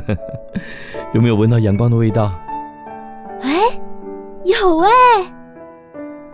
[1.14, 2.32] 有没有闻到阳光的味道？
[3.42, 3.60] 哎，
[4.44, 4.90] 有哎。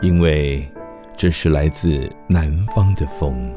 [0.01, 0.69] 因为
[1.17, 3.53] 这是来自南方的风。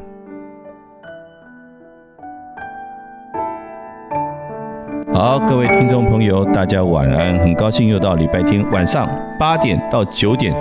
[5.13, 7.39] 好，各位听众朋友，大家晚安。
[7.39, 9.07] 很高兴又到礼拜天晚上
[9.39, 10.53] 八点到九点。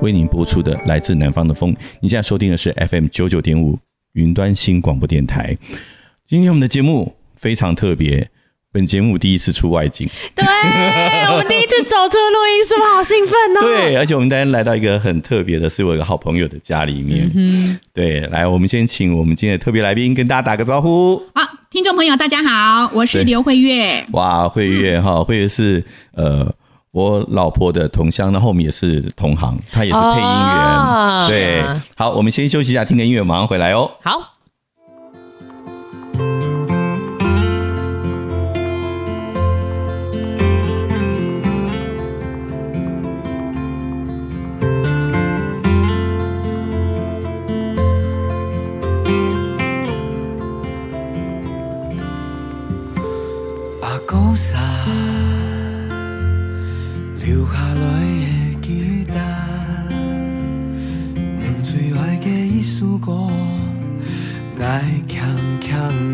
[0.00, 3.78] 为您播出的来自南方的风，你现在收听的是 FM 九九点五
[4.14, 5.54] 云端新广播电台。
[6.24, 8.30] 今天我们的节目非常特别，
[8.72, 13.60] 本节目第一次出外景，对，我们第一次走出录音室，是不是好兴奋哦？
[13.66, 17.28] 对，而且我们今天来到一个很特别的，是我一个好朋友的家里面。
[17.34, 21.20] 嗯，对，来，我们先请我们今天的特别来宾跟大家打个招呼。
[21.34, 24.06] 好，听众朋友大家好，我是刘慧月。
[24.12, 26.54] 哇，慧月哈，慧月是呃。
[26.92, 30.26] 我老婆的同乡，那后面也是同行，她也是配音员。
[30.26, 31.64] 哦、对，
[31.96, 33.88] 好，我们先休息一下，听个音乐，马上回来哦。
[34.02, 34.34] 好。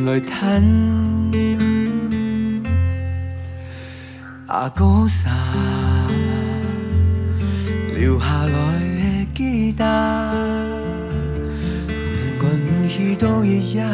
[0.07, 0.63] 来叹
[4.47, 5.31] 阿哥啥
[7.99, 10.33] 留下来的吉他，
[11.89, 13.85] 不管去多一夜，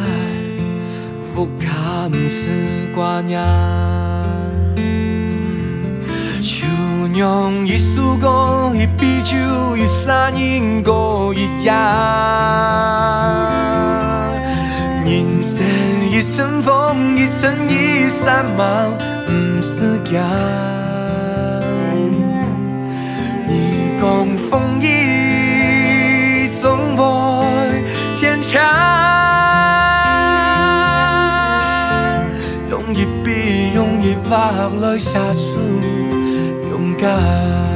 [1.35, 2.51] 复卡不是
[2.95, 3.43] 挂念。
[6.43, 6.67] 就
[7.19, 9.35] 让一首歌，一杯酒，
[9.79, 11.73] 一声音过一夜。
[16.23, 18.91] 一阵风，一阵雨，三毛。
[19.27, 20.23] 不是假，
[23.49, 24.07] 你讲
[24.49, 27.03] 风雨总会
[28.17, 28.63] 天长，
[32.71, 35.59] 用一笔用一画来写出
[36.71, 37.72] 勇敢。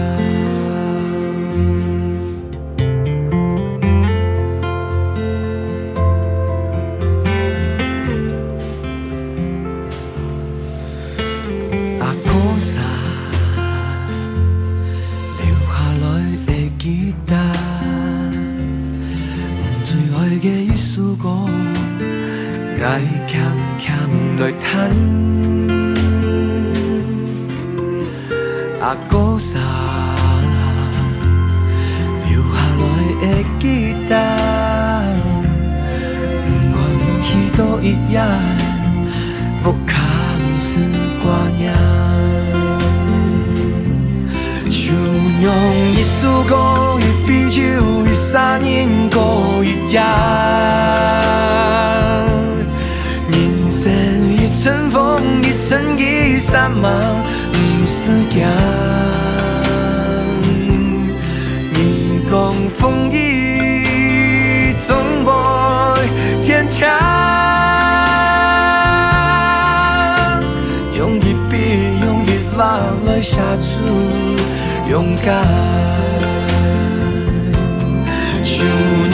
[22.87, 23.43] 爱强
[23.79, 23.95] 强
[24.39, 24.71] 来弹，
[28.81, 29.59] 阿哥啥
[32.31, 32.83] 留下来
[33.21, 33.25] 的
[33.59, 33.65] 吉
[34.09, 34.13] 他，
[36.47, 36.75] 不管
[37.23, 37.27] 去
[37.57, 38.15] 多一夜，
[39.65, 39.93] 不卡
[40.39, 40.79] 不是
[41.23, 41.25] 挂
[41.59, 41.75] 念。
[44.71, 44.93] 就
[45.43, 45.47] 用
[45.93, 46.55] 一首歌，
[47.27, 47.61] 一杯酒，
[48.07, 49.97] 一三年过一日。
[53.29, 53.35] 人
[53.69, 53.91] 生。
[54.33, 56.89] 一阵风，一阵雨，三毛
[57.53, 58.47] 不是假。
[61.75, 65.33] 你讲风雨总会
[66.41, 66.89] 天长，
[70.97, 71.57] 用一笔
[72.05, 73.81] 用一画来写出
[74.89, 75.45] 勇敢。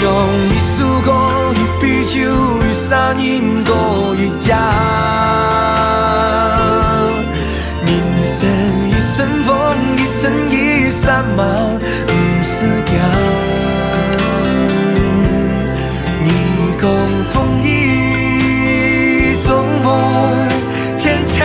[0.03, 0.11] 用
[0.51, 1.09] 一首歌，
[1.55, 2.19] 一杯酒，
[2.67, 2.91] 一声
[3.23, 3.71] 音过
[4.17, 4.19] 一
[4.49, 4.53] 夜。
[10.91, 11.43] 三毛
[12.07, 12.13] 不
[12.43, 12.93] 是假，
[16.23, 16.27] 你
[16.81, 16.83] 讲
[17.33, 17.35] 风
[17.65, 17.67] 雨
[19.43, 19.49] 总
[19.83, 19.87] 会
[20.99, 21.39] 天长，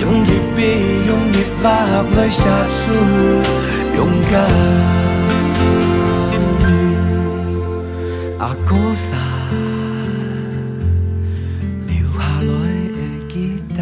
[0.00, 0.58] 用一笔
[1.06, 1.64] 用一画。
[2.16, 2.82] 来写出
[4.34, 4.74] 啊。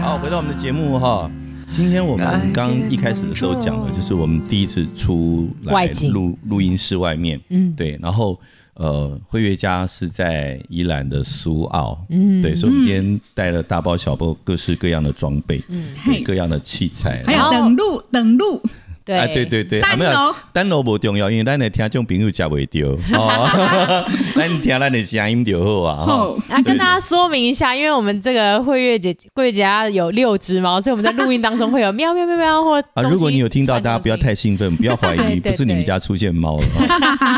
[0.01, 1.31] 好，回到我们的节目哈。
[1.71, 8.39] 今天我们刚一开始的时候讲了，就是我们第一次出来录录音室外面，嗯，对，然后
[8.75, 18.61] 呃，辉月家是在宜兰的苏澳，嗯，对，所以我们今天带了大包小包各式各样的装备，嗯，对，各样的器材，还有等路等路。
[19.05, 22.89] 对啊，对对对，单楼单楼不重要，因为咱的听众朋友吃不到，
[23.19, 24.07] 哦，
[24.37, 26.07] 咱听咱的声音就好啊。
[26.07, 33.03] 好，来跟大家说明一下，因为我们这个慧月姐、桂月姐家有六只猫，所以我们在录音当中会有喵喵喵喵或啊。
[33.03, 36.67] 如果你有听到，大家不要太兴奋，不要怀疑，不是你们家出现猫了。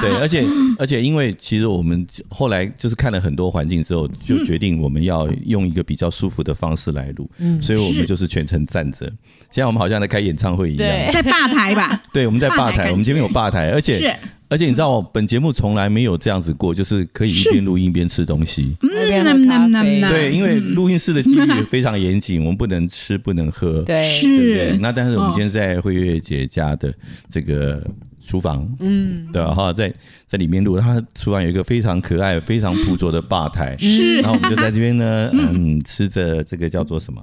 [0.02, 0.44] 对， 而且
[0.78, 9.06] 而且，因为其实我们后来就是看了很多环境之后，就决定我们要用一个比较舒服的方式来录，嗯，所以我们就是全程站着，
[9.50, 11.53] 现在我们好像在开演唱会一样，在霸。
[11.54, 14.16] 台吧， 对，我们在吧台，我们前面有吧台，而且
[14.50, 18.76] 而且你知道，本节目从来没有这样子过，就是可以一边录音一边吃东西。
[18.82, 18.88] 嗯，
[20.08, 24.78] 对，因为录音室的纪律非常严谨，我们不能吃，不能喝， 对，对不对？
[24.78, 26.92] 那但是我们今天在慧月姐家的
[27.28, 27.84] 这个
[28.24, 29.92] 厨房，嗯，对哈，在
[30.26, 37.20] 在里面录，他厨房有一个非常可爱、非常朴拙的吧台，是，然后我们就在这边呢， 嗯，吃着这个叫做什么？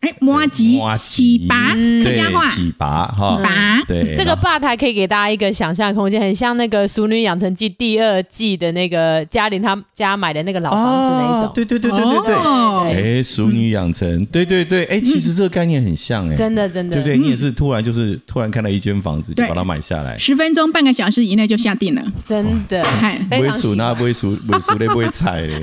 [0.00, 2.48] 哎，麻糬糬粑，客家话。
[2.48, 3.86] 糬粑哈，糬粑。
[3.86, 11.52] 对，这个吧台可以给大家一个想象空间，很像那个《熟女养成记》第二季的那个嘉玲他家买的那个老房子那一种。
[11.52, 12.34] 对对对对对对。
[12.36, 17.18] 哎，《熟女养成》，对对对，哎，其实这个概念很像哎，真的真的，对不对？
[17.18, 22.84] 你也是突然就是突然看到一间房子，就把它买下来，十分钟半个小时以内就下定了，真的。
[23.30, 25.54] 不会数那不会数， 不会数的不会踩嘞，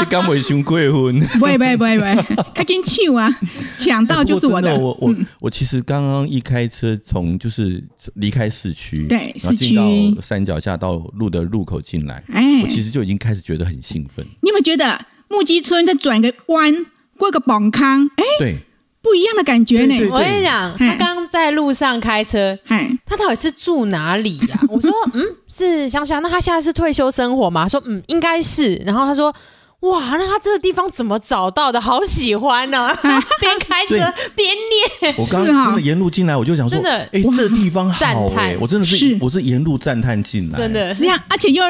[0.00, 1.18] 你敢不会想过婚？
[1.38, 1.98] 不会不会不会。
[1.98, 2.14] 不会，
[2.54, 3.28] 赶 紧抢啊，
[3.78, 4.38] 抢到就。
[4.42, 7.80] 是我的，我我我其实刚刚一开车从就是
[8.14, 9.76] 离开市区，对，然后进
[10.16, 14.26] 到山脚下到路的入口进来，哎，我其实就已经开始觉得很兴奋。
[14.40, 16.86] 你有没有觉得木屐村在转个弯
[17.16, 18.10] 过个舫坑？
[18.16, 18.56] 哎，对，
[19.00, 19.94] 不一样的感觉呢。
[20.10, 22.58] 我跟你讲，他刚刚在路上开车，
[23.06, 24.58] 他到底是住哪里呀？
[24.68, 26.18] 我说，嗯，是乡下。
[26.18, 27.62] 那他现在是退休生活吗？
[27.62, 28.74] 他说，嗯，应该是。
[28.84, 29.32] 然后他说。
[29.82, 31.78] 哇，那他这个地方怎么找到的？
[31.82, 32.94] 好喜欢呢、啊，
[33.40, 33.96] 边开车
[34.34, 34.54] 边
[35.00, 35.14] 念。
[35.18, 39.18] 我刚刚真的沿路进来，我就想说，真的，哎、欸，这个地方好哎、欸，我真的是，是。
[39.20, 41.62] 我是沿路赞叹进来，真的，这样，而且又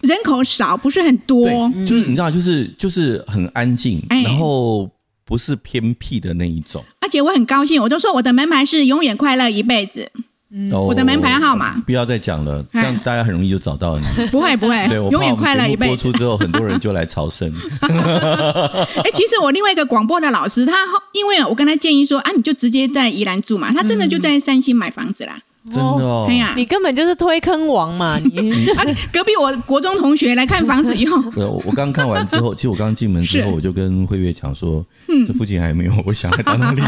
[0.00, 1.48] 人口少，不是很多，
[1.84, 4.88] 就是你知道，就是就是很安静，然后
[5.24, 6.84] 不是偏僻的那一种。
[7.00, 10.12] 而且我很高兴，我都说我的门牌是永远快乐一辈子。
[10.48, 14.06] 嗯，我的门牌号码不要再讲了，这样大家很容易就找到你。
[14.30, 15.88] 不会不会，对，我永远快乐一辈子。
[15.88, 17.52] 播出之后，很多人就来朝圣。
[17.82, 20.72] 哎，其实我另外一个广播的老师，他
[21.12, 25.40] 因为我跟他建议说啊，你就直接在宜兰住嘛，他真的就在三星买房子啦。
[25.70, 28.18] 真的哦，哎呀，你根本就是推坑王嘛！
[28.22, 28.66] 你。
[29.12, 34.84] 隔壁我国中同学来看房子以后， 我我刚看完之后，其实我刚进门之后，我就跟慧月讲说，
[35.26, 36.82] 这附近还没有，我想来到那里。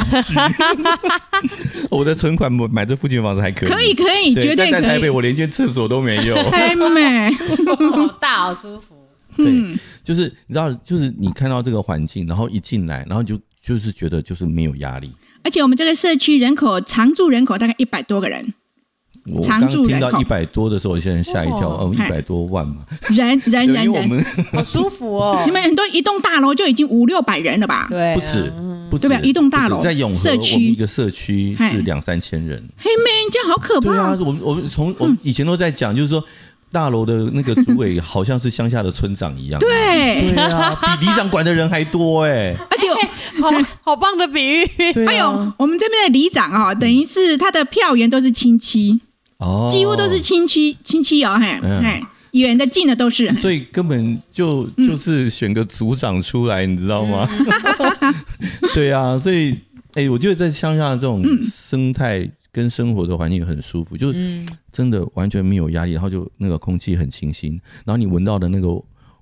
[1.90, 7.30] 我的存款买这附近房子还可以，可以可以，绝对在台北，我连间厕所都没有，太美，
[7.90, 8.94] 好大，好舒服。
[9.36, 9.46] 对，
[10.02, 15.12] 就是你知道，就是你看到这个环境，然后一进来，然后就就是觉得就是没有压力，
[15.44, 18.54] 而且我们这个社区人口常住人口大概一百多个人。
[19.34, 22.76] 我刚听到一百多的时候，我现在吓一跳，哦，一百多万嘛，
[23.10, 25.42] 人人人 人， 好舒服哦！
[25.46, 27.86] 你们很多一栋大楼就已经五六百人了吧？
[27.90, 28.52] 对，不止，
[28.90, 32.62] 不止，一栋大楼在永和社区，一个社区是两三千人。
[32.76, 33.90] 嘿妹，这样好可怕！
[33.90, 36.22] 对啊，我们我们从我们以前都在讲，就是说
[36.70, 40.32] 大楼的那个主委好像是乡下的村长一样，对。
[40.34, 42.88] 对啊，比里长管的人还多哎，而且
[43.40, 43.50] 好
[43.82, 44.66] 好棒的比喻。
[45.06, 49.00] 还有我们这边的里长啊，等于是他的票源都是亲戚。
[49.38, 52.02] 哦，几乎都是亲戚亲戚哦，嘿，嘿，
[52.32, 57.28] 远的近的都是，所以根本就就是选个组长出来，你知道吗？
[58.74, 59.56] 对啊，所以
[59.94, 64.12] 哎，我觉得在乡下这种生态跟生活的环境很舒服，就
[64.72, 67.52] 真的完全没有压力，然后就那个空气很清新，
[67.84, 68.68] 然后你闻到的那个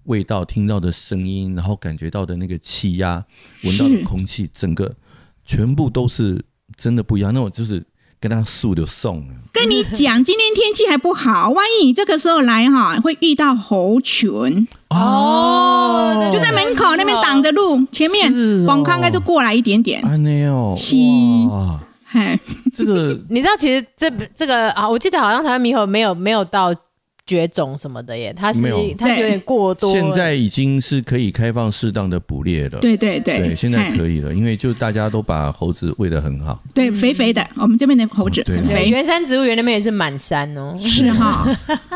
[0.05, 3.23] 味道，听到的声音，然后感觉到的那个气压，
[3.65, 4.97] 闻到的空气，整个
[5.45, 6.43] 全部都是
[6.75, 7.85] 真的不一样，那种就是。
[8.21, 9.19] 跟他树就送。
[9.21, 9.35] 了。
[9.53, 14.69] 跟你讲，今天天气还不好，万一你这个时候来哈，会遇到猴群。
[14.91, 18.31] 哦，就在门口那边挡着路，前面
[18.67, 20.05] 广康该就过来一点点。
[20.05, 20.77] 啊，没有，
[21.51, 22.39] 哇，嘿，
[22.77, 26.75] 这个 你知道，其实这这个啊，我记得好像台湾猕猴没有没有到
[27.27, 28.61] 绝种什么的耶，它是
[28.97, 29.93] 它是有点过多。
[29.93, 32.79] 现在已经是可以开放适当的捕猎了。
[32.79, 36.63] 对对对，对，现在可以了，因为就大家都把猴子喂得很好。
[36.73, 38.89] 对，肥肥的，我们这边的猴子很肥。
[38.89, 40.77] 原山植物园那边也是满山哦。
[40.79, 41.47] 是哈。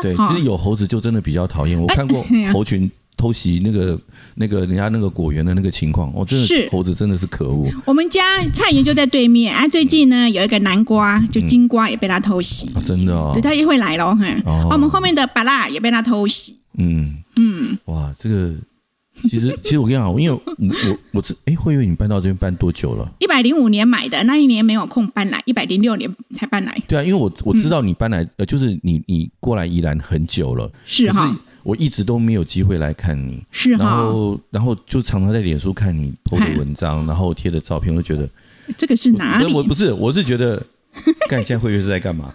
[0.01, 1.79] 对，其实有猴子就真的比较讨厌。
[1.79, 2.91] 我看过猴群。
[3.17, 3.99] 偷袭那个
[4.35, 6.69] 那个人家那个果园的那个情况，哦，真的是。
[6.71, 7.69] 猴子真的是可恶。
[7.85, 12.75] 我们家菜园就在对面啊，最近呢有一个南瓜，就金瓜也被他偷袭，嗯。
[12.75, 17.17] 啊，真的哦，对，他也会来喽，哈，哦，我们后面的巴拉也被他偷袭，嗯。
[17.39, 18.53] 嗯，哇，这个
[19.23, 23.09] 其实 其实我跟你讲，因为我我我这哎，慧慧你搬到这边搬多久了？
[23.19, 26.77] 一百零五年买的，那一年没有空搬来，一百零六年才搬来。
[26.87, 31.35] 对啊，因为我我知道你搬来，呃，就是你你过来宜兰很久了，是哈。
[31.63, 38.27] 我一直都没有机会来看你，是哈，然后然后就常常在脸书看你 PO 的文章，然后贴的照片，我就觉得
[38.77, 39.53] 这个是哪里？
[39.53, 40.61] 我不是，我是觉得，
[41.29, 42.33] 看你现在慧慧是在干嘛？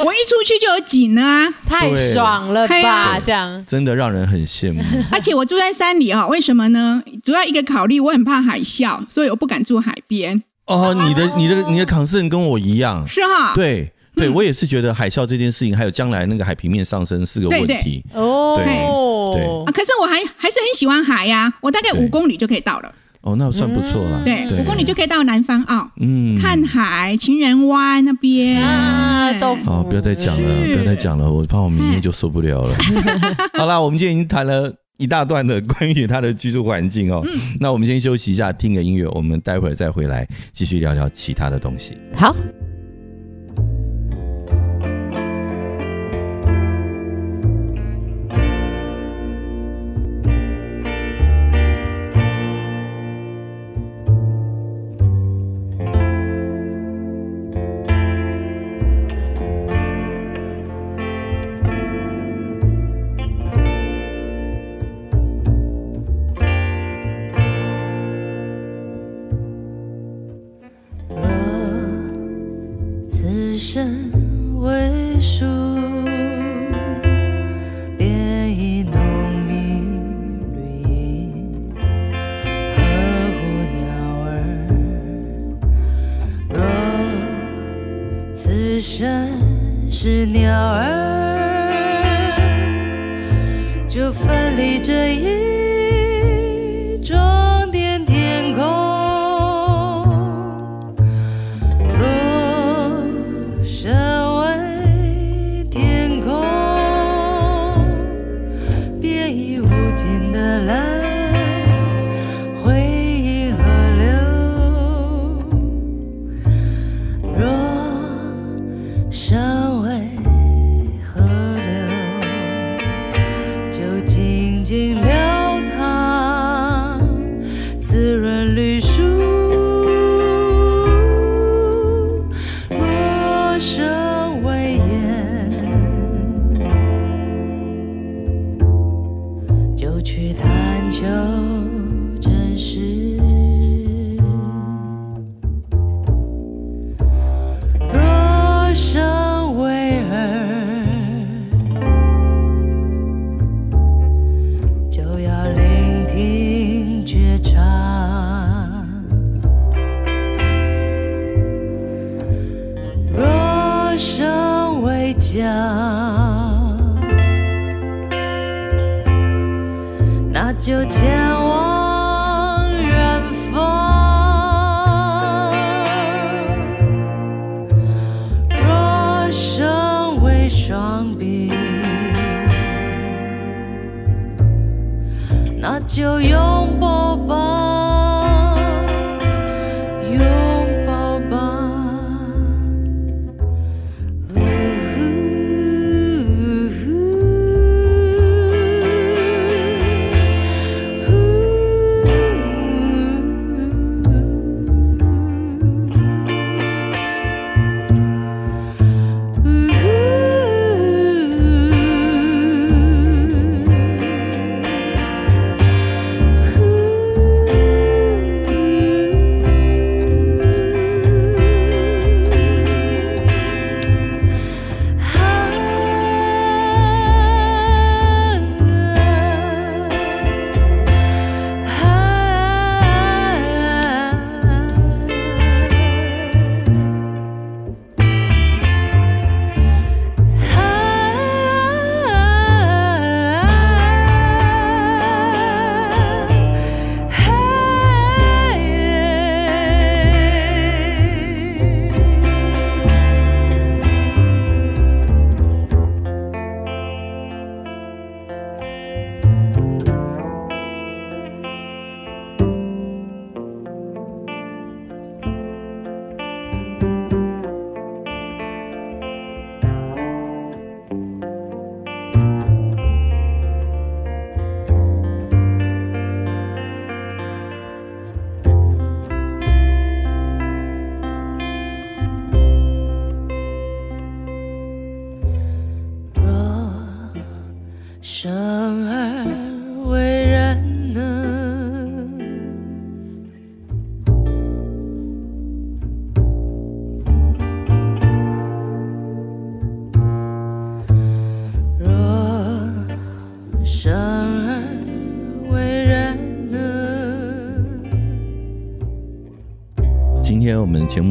[0.00, 3.18] 我一出去就有景啊，太爽了吧？
[3.18, 4.82] 这样真的让人很羡慕。
[5.10, 7.02] 而且我住在山里哈，为什么呢？
[7.22, 10.42] 主要一个考虑，我很怕海啸，所以我不敢住海边。
[10.66, 13.92] 哦，你的你的你的 concern 跟我一样，是哈，对。
[14.18, 18.04] 对，我也是觉得海啸这件事情，还有将来那个海平面上升是个问题。
[18.12, 19.72] 哦，对对。
[19.72, 22.92] 可是我还还是很喜欢海呀，我大概五公里就可以到了。
[23.20, 24.22] 哦，那算不错了。
[24.24, 29.54] 对，五公里就可以到南方澳，嗯，看海，情人湾那边啊，都。
[29.56, 32.76] 好，不要再讲了，不要再讲了，我怕我明天就受不了了。
[33.58, 37.24] 好啦，我们今天已经谈了一大段的关于他的居住环境哦。
[37.60, 41.98] 那我们先休息一下，听个音乐，我们待会儿再回来继续聊聊其他的东西。
[42.14, 42.34] 好。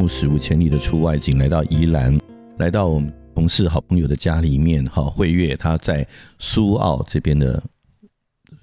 [0.08, 2.18] 史无前例的出外景，来到宜兰，
[2.56, 6.06] 来到我们同事好朋友的家里面，哈，慧月他在
[6.38, 7.62] 苏澳这边的，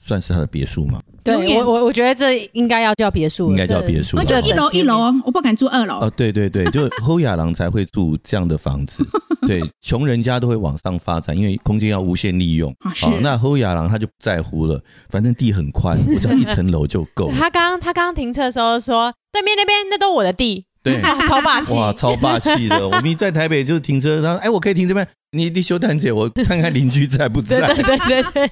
[0.01, 1.01] 算是他的别墅吗？
[1.23, 4.21] 对我我我觉得这应该要叫别墅，应该叫别墅。
[4.23, 5.99] 就一楼一楼，我不敢住二楼。
[5.99, 9.03] 哦，对对对，就 侯亚郎才会住这样的房子。
[9.47, 12.71] 对，穷人家都会往上发展，因为空间要无限利用。
[12.79, 17.31] 好、哦，那侯亚郎他就不在乎了，反正地很宽，我只要一层楼就够。
[17.37, 22.77] 他刚刚他刚刚停车的时候说，对面那边那都我的地，对， 超霸气，哇，超霸气的。
[22.87, 27.73] 我们在台北就是停车，然后，哎，我可以停这边，你你休谈姐，我 看看邻居在不在。
[27.73, 28.51] 对对对对。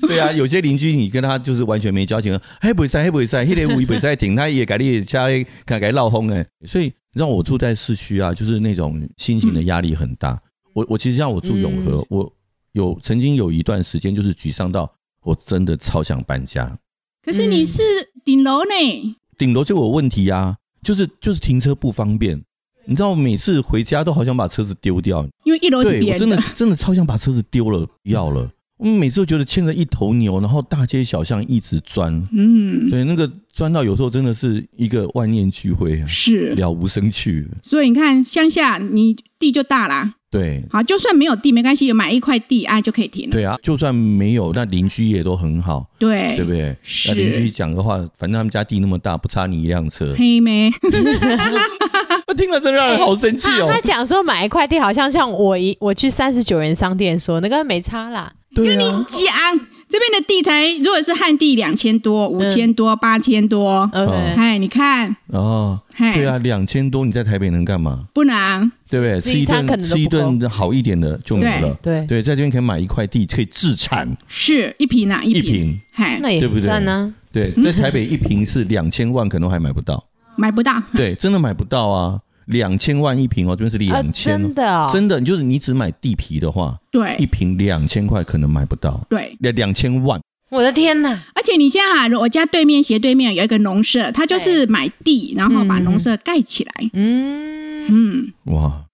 [0.00, 5.26] 对啊，有些邻居你跟他就是完全没交情，嘿不会塞，嘿不会塞，嘿连五一不会塞停，他也改你加
[5.64, 10.40] 改改闹轰哎，所以让我住在市区啊，就是那种心情的压力很大。
[10.74, 12.32] 我我其实像我住永和，我
[12.72, 14.88] 有曾经有一段时间就是沮丧到
[15.24, 16.78] 我真的超想搬家。
[17.24, 17.82] 可是你是
[18.24, 19.16] 顶楼呢？
[19.36, 22.42] 顶楼就有问题啊，就是就是停车不方便。
[22.86, 26.12] 你知道我每次回家都好想把车子丢掉，因为一楼是别人的。
[26.14, 28.50] 我真的真的超想把车子丢了，不要了。
[28.78, 37.48] 我们每次都觉得牵着一头牛，然后大街小巷一直钻，嗯，对，那个钻到有时候真的是一个万念俱灰，是了无生趣。
[37.64, 43.32] 所以你看乡下，你地就大啦，对，好，就算没有地没关系，有买一块地啊就可以停了。
[43.32, 46.76] 对啊，就算没有，那邻居也都很好，对，对不对？
[46.82, 47.08] 是。
[47.08, 50.14] 那邻居讲的话，反正他们家地那么大，不差你一辆车。
[50.18, 50.70] 黑妹，
[52.28, 53.70] 我听了真让人好生气哦。
[53.72, 58.32] 他讲说买一块地，好像像我一我去三十九元商店说那个没差啦。
[58.54, 65.14] 对啊、跟你讲，这边的地才如果是旱地两千多、五千多、八千多，哎，你看。
[65.28, 68.06] 哦，对啊，两千多，你在台北能干嘛？
[68.12, 69.20] 不能，对不对？
[69.20, 71.74] 吃一顿吃一顿好一点的就没了。
[71.82, 72.04] 对。
[72.06, 76.80] 对，在这边可以买一块地，可以自产，是一平啊，一平，嗨，那也对不对？
[76.80, 77.14] 呢？
[77.32, 80.02] 对，在台北一平是两千万，可能还买不到，
[80.36, 82.18] 买不到，对，真的买不到啊。
[82.48, 91.20] 两千万一平哦，这边是两千，真的，哦，真的，就是你只买地皮的话，对，一平两千块可能买不到，对，两两千万，我的天呐！
[91.34, 97.86] 而且你现在哈，我家对面斜对面有一个农舍，他就是买地，然后把农舍盖起来，嗯。
[97.90, 98.84] 嗯，哇。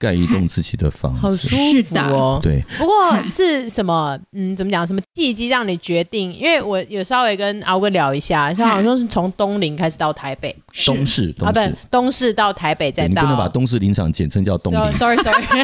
[0.00, 2.40] 盖一栋自己的房子，好舒服哦。
[2.42, 4.18] 对，不过是什么？
[4.32, 4.86] 嗯，怎么讲？
[4.86, 6.34] 什么契机让你决定？
[6.34, 11.60] 因为我有稍微跟敖哥聊一下，他好像是从东林开始到台北，东市，啊，不，
[11.90, 13.08] 东势到台北，再到。
[13.08, 14.92] 你不能把东市林场简称叫东林。
[14.94, 15.44] Sorry，Sorry。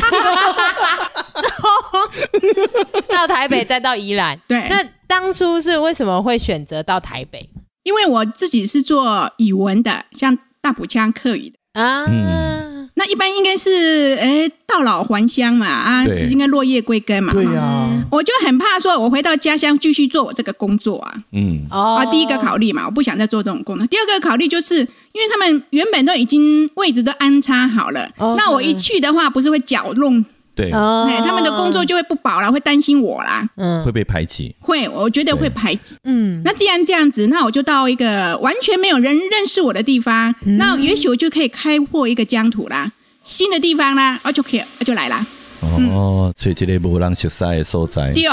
[3.08, 4.38] 到台北，再到宜兰。
[4.46, 4.68] 对。
[4.68, 7.48] 那当初是为什么会选择到台北？
[7.84, 12.04] 因为我自己是做语文的，像大埔腔客语的啊。
[12.06, 12.65] 嗯。
[12.98, 17.30] 那一般应该是，哎，到老还乡嘛，啊，对应该落叶归根嘛。
[17.30, 21.14] 对呀、啊，我就很怕说，我回到家乡继续做我这个工作啊。
[21.32, 23.86] 嗯，啊，第一个考虑嘛，我不想再做这种工作。
[23.86, 30.24] 第二个考虑就是，因为他们原本都已经位置都安插好了，哦、那我一去的话，不是会搅乱。
[30.56, 42.90] 对，哎，他们的工作就会不保了，会担心我啦，嗯，会被排挤，会，我觉得会排挤，嗯，那既然这样子，那我就到一个完全没有人认识我的地方，嗯、那也许我就可以开阔一个疆土啦，
[43.22, 45.26] 新的地方啦，我就可以，就来啦。
[45.60, 48.24] 哦，找一个无人熟悉的所在，对，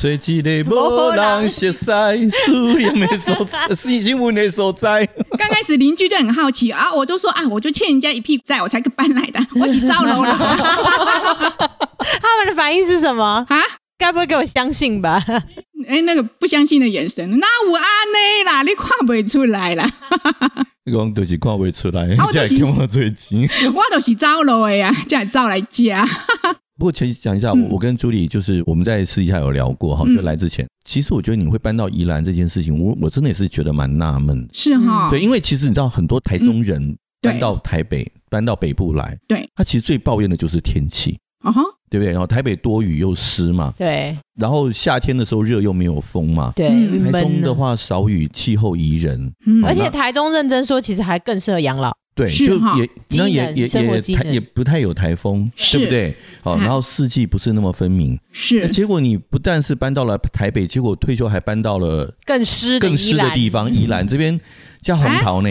[0.00, 5.04] 找一个无人熟悉思念的所在，新新闻的所在。
[5.36, 10.32] 刚开始邻居就很好奇啊，我就说啊，我就欠人家一屁股债，我才搬来的， 我是招楼了。
[12.22, 13.60] 他们的反应是什么啊？
[13.98, 15.22] 该不会给我相信吧？
[15.86, 19.86] 哎、欸，那个不相信的眼神，那我安内啦，你看不出来啦。
[20.86, 26.08] 你讲都是看不出来，这还跟我最近，我都是招楼的呀，这样招来家。
[26.80, 34.48] 不过，其实讲一下，我跟朱莉就是我们在私底下有聊过哈，就来之前，其实我觉得你会搬到宜兰这件事情，我我真的也是觉得蛮纳闷。
[34.54, 42.12] 是哈，对，因为其实你知道，很多台中人搬到台北，搬到北部来，对，他其实最抱怨的就是天气，啊哈，对不对？
[42.12, 46.70] 然后台北多雨又湿嘛，对，然后夏天的时候热又没有风嘛，对，
[47.12, 49.30] 台中的话少雨，气候宜人，
[49.66, 51.94] 而且台中认真说，其实还更适合养老。
[52.20, 56.14] 对，就也那也也也台也不太有台风，对不对？
[56.42, 58.18] 好，然后四季不是那么分明。
[58.30, 64.38] 是，结果你不但是搬到了台北，结果退休还搬到了更湿更湿的地方，宜兰这边
[64.82, 65.48] 叫红桃呢？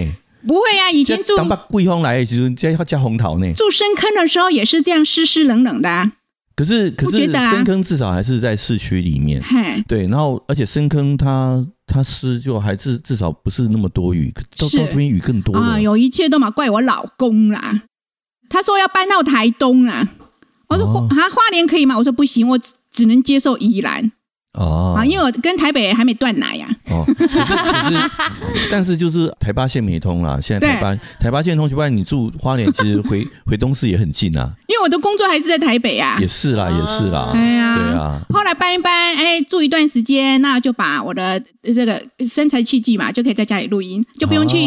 [0.48, 3.52] 不会啊，以前住当把桂芳来，其实叫叫红桃呢。
[3.54, 6.12] 住深坑的时候也是这样湿湿冷冷的。
[6.60, 9.42] 可是可是深坑至少还是在市区里面，
[9.88, 11.66] 对，然后而且深坑它。
[11.92, 15.80] 它湿就还是至少不是那么多雨，到到这边雨更多啊！
[15.80, 17.82] 有一切都嘛怪我老公啦。
[18.48, 20.08] 他说要搬到台东啦，
[20.68, 21.98] 我说啊花莲可以吗？
[21.98, 22.60] 我说不行，我
[22.92, 24.12] 只能接受宜兰。
[24.54, 26.68] 哦，啊，因为我跟台北还没断奶呀。
[26.90, 28.10] 哦，可是可是，
[28.72, 30.40] 但是就是台八线没通啦。
[30.42, 34.52] 现在台八台八线通，就不然你住花莲，其实回 回东势也很近啊。
[34.68, 36.18] 因为我的工作还是在台北啊。
[36.20, 37.30] 也是啦，也是啦。
[37.32, 38.22] 对呀，对啊。
[38.30, 44.58] 后来搬一搬，哎，住一段时间，那就把我的这个身材器具嘛，就可以在家里录音，就不用去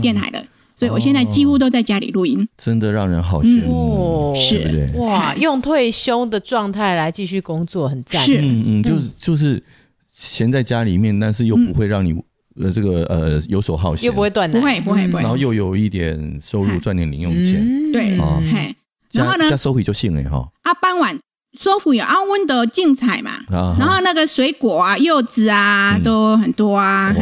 [0.00, 0.42] 电台了。
[0.78, 5.00] 所以我现在几乎都在家里录音，真的让人好羡慕，是对不对？
[5.00, 8.24] 哇，用退休的状态来继续工作，很赞。
[8.24, 9.60] 是，嗯嗯，就是就是
[10.08, 12.14] 闲在家里面，但是又不会让你
[12.54, 18.40] 呃这个呃游手好闲，又不会断，不会不会不会，然后又有一点收入，赚点零用钱，对啊，
[19.10, 20.48] 然后呢，加收回就行了哈。
[20.62, 21.18] 啊，傍晚。
[21.60, 27.12] 舒服有啊，温的竞彩嘛，然后那个水果啊、柚子啊都很多啊，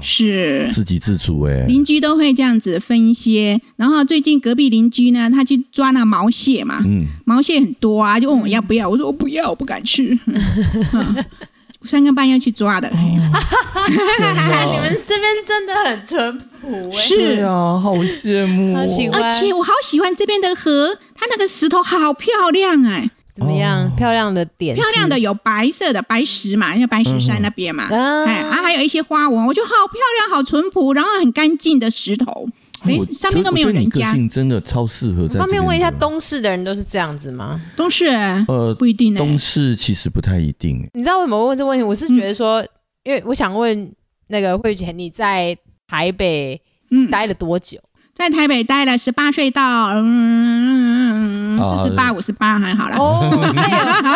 [0.00, 0.68] 是。
[0.70, 1.64] 自给自足哎。
[1.66, 6.80] 邻居都会这样子分一些，然后最近隔壁邻居呢，他去抓那毛蟹嘛，
[7.24, 10.16] 毛蟹很多啊，就问我要不要，我说我不要，我不敢吃。
[11.82, 17.42] 三更半夜去抓的， 你们这边真的很淳朴，是。
[17.42, 23.10] 啊，好羡慕，而且我好喜欢这边的河，它那个石头好漂亮哎。
[23.34, 23.86] 怎么样？
[23.86, 32.46] 哦、漂亮的点，漂亮的有白色的白石嘛，因为白石山那边嘛，嗯、哎，啊，还有一些花纹，我觉得好漂亮，好淳朴，然后很干净的石头，
[32.82, 35.38] 哎，上面都没有人家，真的超适合在。
[35.38, 37.60] 方便问一下，东市的人都是这样子吗？
[37.74, 38.06] 东市，
[38.48, 39.18] 呃，不一定、欸。
[39.18, 40.86] 东市其实不太一定。
[40.92, 41.82] 你知道为什么我问这个问题？
[41.82, 42.68] 我是觉得说，嗯、
[43.04, 43.90] 因为我想问
[44.26, 47.78] 那个慧姐，你在台北嗯待了多久？
[48.22, 52.96] 在台北待了十八岁到嗯四十八五十八还好啦。
[53.02, 53.28] 哦，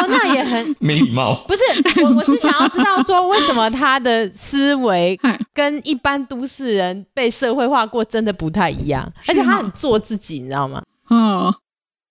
[0.08, 1.34] 那也很没礼貌。
[1.48, 1.62] 不是，
[2.02, 5.18] 我我是想要知道说，为什么他的思维
[5.52, 10.82] 跟一般都市人被社会化过真的不太一样，而且他很做自己，你知道吗？
[11.08, 11.54] 哦。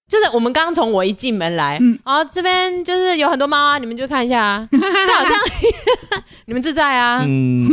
[0.07, 5.33] 就是我们刚刚从我一进门来，嗯，啊，这边就是有很多猫啊，你们就看一下啊， 就好像
[6.45, 7.23] 你们自在啊。
[7.27, 7.67] 嗯，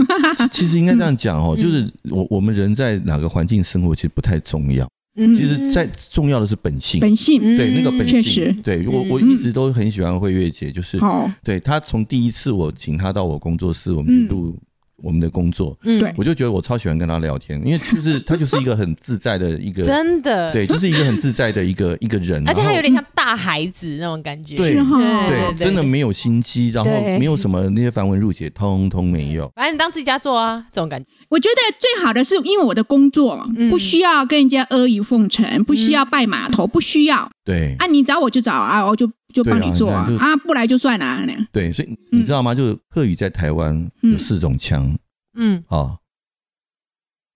[0.50, 10.98] 其实应该这样讲哦，就是我我们人在哪个环境生活其实不太重要，嗯，其实在重要的是本性，本性，对那个本性，对我我一直都很喜欢慧月姐，就是，
[11.44, 14.58] 对她从第一次我请她到我工作室，我们去录。
[15.02, 29.50] 我们的工作，嗯，对，我就觉得我超喜欢跟他聊天，因为就是他就是一个很自在的一个，真的，对，就是一个很自在的一个 一个人，而且他有点像大孩子那种感觉，对，对，真的没有心机，然后没有什么那些繁文缛节，通通没有。
[29.54, 31.06] 反正你当自己家做啊，这种感觉。
[31.28, 37.30] 我觉得最好的是因为我的工作不需要跟人家阿谀奉承，不需要拜码头，不需要。
[37.44, 41.26] 对，啊，你找我就找啊，我就就帮你做啊，啊，不来就算了。
[41.50, 42.54] 对，所以你知道吗？
[42.54, 44.96] 就是客语在台湾有四种腔。
[45.34, 45.96] 嗯，啊，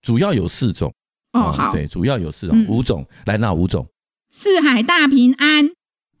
[0.01, 0.93] 主要有四种。
[1.33, 3.85] 哦，好，对，主要有四种，五种，来那五种？
[4.31, 5.69] 四海大平安，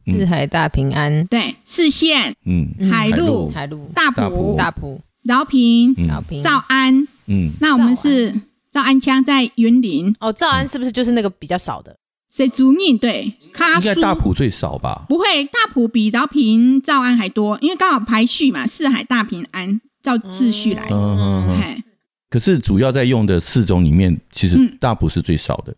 [0.05, 8.31] 四海大平安，对，四县，嗯，海陆，海陆，大埔，大埔，饶平，饶平，诏安，嗯，那我们是
[8.71, 8.99] 诏安。
[8.99, 11.97] 腔在云林，哦，诏安是不是就是那个比较少的？
[12.37, 12.95] 谁主念？
[12.95, 13.33] 对，
[13.75, 15.05] 应该大埔最少吧？
[15.09, 19.81] 不会，大埔比饶平、兆安还多，因为刚好排序嘛，四海大平安。
[20.03, 21.83] 照秩序来，嗯，
[22.29, 25.75] 可是主要在用的四种里面，其实大埔是最少的。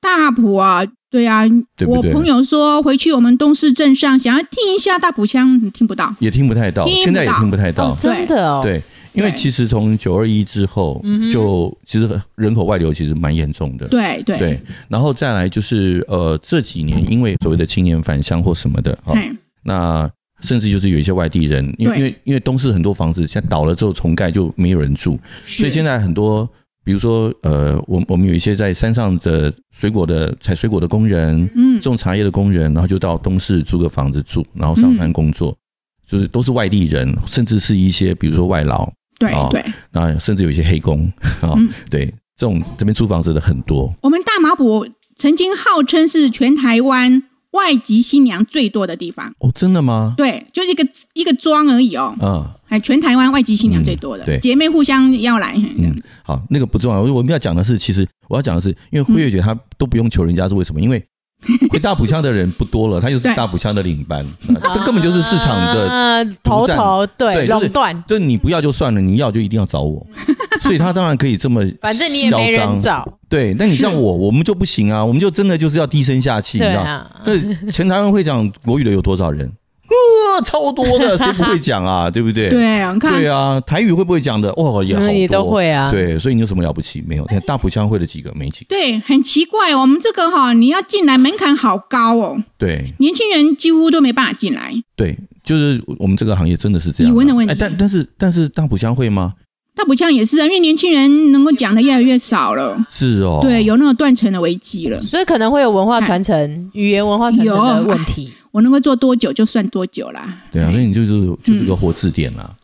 [0.00, 1.42] 大埔啊，对啊，
[1.88, 8.60] 我朋友说回去我们东市镇上，想要听一下大埔腔，你听不到，也听不太到，现在也听不太到，真的哦。
[8.62, 8.80] 对，
[9.12, 13.88] 因为其实从九二一之后，就其实人口外流其实蛮严重的。
[13.88, 14.38] 对对。
[14.38, 19.14] 对，然后再来就是呃这几年因为所谓的青年返乡或什么的，哈，
[19.62, 20.10] 那。
[20.44, 26.44] 甚至就是有一些外地人，因为因为因为东市很多房子现在倒了之后重盖就没有人住，所以现在很多，
[26.82, 35.56] 比如说呃，我我们有一些在山上的水果的采水果的工人，嗯，种茶叶的工人，然后就到东市租个房子住，然后上山工作，
[36.04, 38.92] 就是都是外地人，甚至是一些比如说外劳，
[39.28, 41.54] 对对，啊，甚至有一些黑工啊，
[41.90, 42.06] 对，
[42.36, 43.94] 这种这边租房子的很多。
[44.02, 47.22] 我们大麻埔曾经号称是全台湾。
[47.52, 50.14] 外籍新娘最多的地方哦，真的吗？
[50.16, 50.82] 对，就一个
[51.12, 52.16] 一个庄而已哦。
[52.18, 55.54] 嗯，还全台湾外籍新娘最多的，对，姐妹互相要来。
[55.76, 57.02] 嗯，好，那个不重要。
[57.02, 60.80] 我我们要讲的是，其实我要讲的是，因为慧月姐她都不用求人家是为什么？
[60.80, 61.04] 因为
[61.70, 68.04] 会大埔乡的人不多了，他又是大埔乡的领班，这根本就是市场的头头，对，垄断。
[68.06, 70.06] 对，你不要就算了，你要就一定要找我。
[70.62, 73.18] 所以他当然可以这么，反正你也没人找。
[73.28, 77.10] 对，那你像我， 我们就不行啊，我们就真的就是要低声下气，你知道？
[77.24, 79.50] 那全台湾会讲国语的有多少人？
[80.44, 82.08] 超多的，谁不会讲啊？
[82.12, 82.48] 对不对？
[82.48, 84.50] 对啊，看对啊，台语会不会讲的？
[84.50, 85.90] 哦，也好多，也都会啊。
[85.90, 87.02] 对，所以你有什么了不起？
[87.06, 88.68] 没有，看大埔乡会的几个，没几个。
[88.68, 92.42] 对，很奇怪，我们这个哈，你要进来门槛好高哦。
[92.58, 94.72] 对，年轻人几乎都没办法进来。
[94.96, 97.12] 对，就是我们这个行业真的是这样。
[97.12, 97.52] 语文的问题。
[97.52, 99.34] 哎，但但是但是大埔乡会吗？
[99.74, 102.76] 大埔腔也是啊，因为年轻人能够讲的越来越少了。
[102.90, 108.32] 是哦，对，有那种断层的危机了，所以可能会有文化传承、语言文化传承的问题。
[108.50, 110.42] 我能够做多久就算多久啦。
[110.52, 111.08] 对啊，所以你就是
[111.42, 112.54] 就是个活字典啦。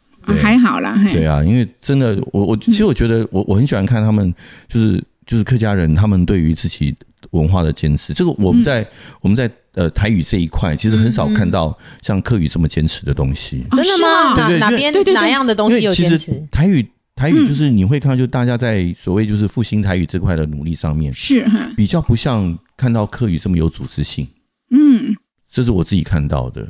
[0.42, 1.00] 还好啦。
[1.10, 4.34] 对啊，因为真的，我我其实我觉得我我很喜欢看他们，
[4.68, 6.94] 就是就是客家人他们对于自己
[7.30, 8.12] 文化的坚持。
[8.12, 8.86] 这个我们在
[9.22, 13.64] 我们在呃台语这一块，其实很少看到像客语这么坚持的东西。
[13.72, 14.34] 真的吗？
[14.34, 16.46] 对对，哪边哪样的东西有坚持？
[16.50, 16.86] 台语。
[17.18, 21.44] 台语就是你会看到，就大家在所谓就是复兴台语这块的努力上面，是
[21.76, 24.28] 比较不像看到客语这么有组织性。
[24.70, 25.16] 嗯，
[25.50, 26.68] 这是我自己看到的。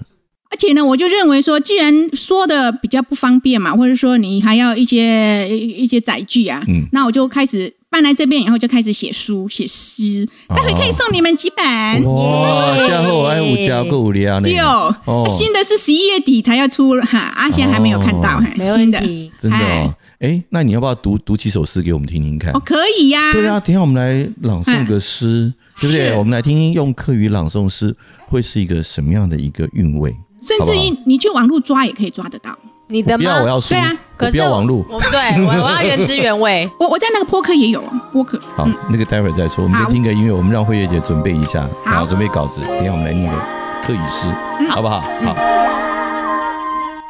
[0.50, 11.64] 而且呢，我就认为说，既然说的比较不方便嘛，或者说你还要一些一些载具啊，嗯，那我就开始搬来这边以后就开始写书写诗，待会可以送你们几本。
[12.04, 18.42] 哇，家后爱五家够厉对哦，新的是十一月底才要出哈，阿贤还没有看到，
[18.74, 18.98] 新的。
[19.38, 19.94] 真的。
[20.20, 22.52] 哎，那你要不要读读几首诗给我们听听看？
[22.52, 23.32] 哦，可以呀。
[23.32, 26.16] 对啊，等下我们来朗诵个诗，对不对？
[26.16, 27.94] 我们来听听用课语朗诵诗
[28.26, 30.12] 会是一个什么样的一个韵味。
[30.42, 32.56] 甚至于你去网络抓也可以抓得到。
[32.88, 33.18] 你的吗？
[33.18, 33.68] 不要，我要书。
[33.68, 34.84] 对啊，可不要网络。
[34.88, 36.68] 我对我我要 原汁原味。
[36.80, 38.40] 我我在那个播客也有播客。
[38.56, 39.62] 好，那个待会儿再说。
[39.62, 42.60] 我们先听个音乐，我们让慧月姐准备一下，然后，准备稿子。
[42.66, 43.38] 等下我们来念个
[43.84, 44.26] 课语诗，
[44.68, 45.00] 好不好？
[45.22, 45.36] 好。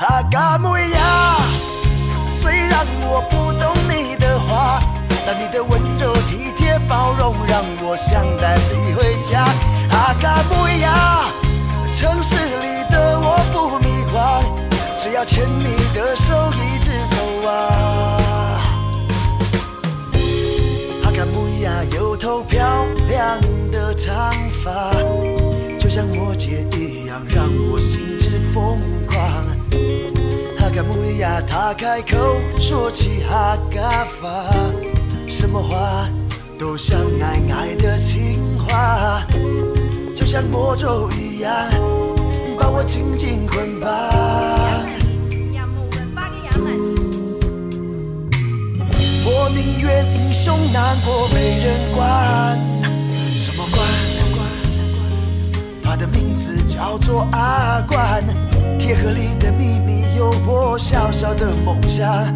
[0.00, 0.97] 我
[7.98, 9.44] 想带你回家。
[9.90, 11.26] 阿卡姆亚，
[11.92, 14.40] 城市里的我不迷惘，
[14.96, 17.50] 只要牵你的手一直走啊。
[21.02, 23.40] 阿卡姆亚有头漂亮
[23.72, 24.32] 的长
[24.62, 24.92] 发，
[25.76, 29.18] 就像摩羯一样，让我心之疯狂。
[30.56, 34.44] 哈嘎木亚，他开口说起哈嘎法，
[35.28, 36.08] 什么话
[36.58, 39.24] 都像爱爱的情话，
[40.14, 41.52] 就像魔咒一样，
[42.58, 43.88] 把我紧紧捆绑。
[49.24, 52.58] 我宁愿英雄难过没人管，
[53.36, 53.86] 什么管？
[55.80, 58.24] 他的名字叫做阿关，
[58.78, 59.98] 铁盒里的秘密。
[60.16, 62.26] 有我小小的梦想，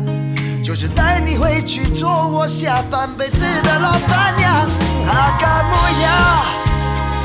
[0.63, 4.55] 就是带你回去做我下半辈子的老板娘。
[5.09, 6.45] 阿嘎木呀，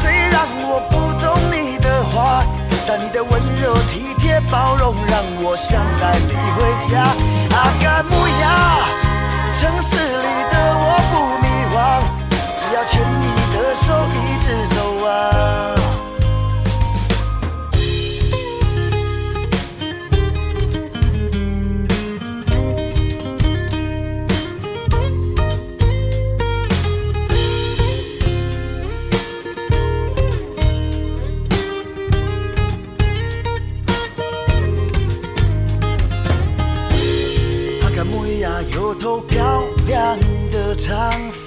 [0.01, 2.43] 虽然我不懂你的话，
[2.87, 7.13] 但你的温柔体贴包容，让我想带你回家。
[7.55, 8.79] 阿嘎木呀，
[9.53, 10.27] 城市里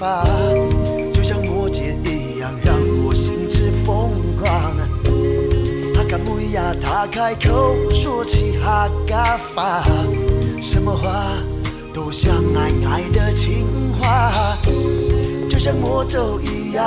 [0.01, 0.25] 发，
[1.13, 4.75] 就像摩羯一样，让我心之疯狂。
[5.93, 9.83] 哈卡姆亚，他开口说起哈嘎法，
[10.59, 11.37] 什么话
[11.93, 14.31] 都像爱爱的情话，
[15.47, 16.83] 就像魔咒一样，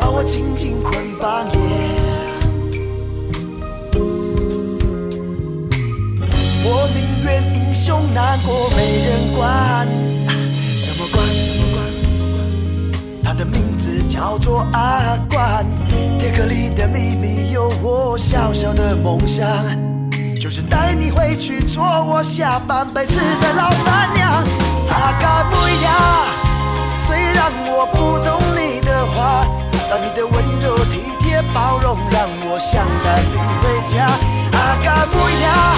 [0.00, 1.46] 把我紧紧捆绑。
[6.64, 9.86] 我宁愿英雄难过没人管，
[13.28, 15.62] 他的名字叫做阿关，
[16.18, 19.46] 铁盒里的秘密有我小小的梦想，
[20.40, 24.32] 就是带你回去做我下半辈子的老板娘。
[24.88, 25.92] 阿卡姆亚，
[27.06, 29.44] 虽然我不懂你的话，
[29.90, 34.06] 但你的温柔体贴包容，让我想带你回家。
[34.56, 35.76] 阿卡姆亚。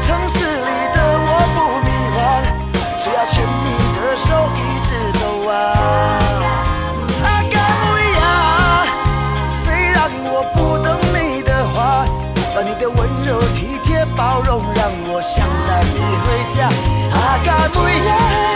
[0.00, 2.18] 城市里的我不迷惘，
[2.96, 6.21] 只要牵你的手一直走啊。
[13.24, 16.68] 柔体贴包容，让我想带你回家。
[17.14, 18.51] 阿卡姆亚，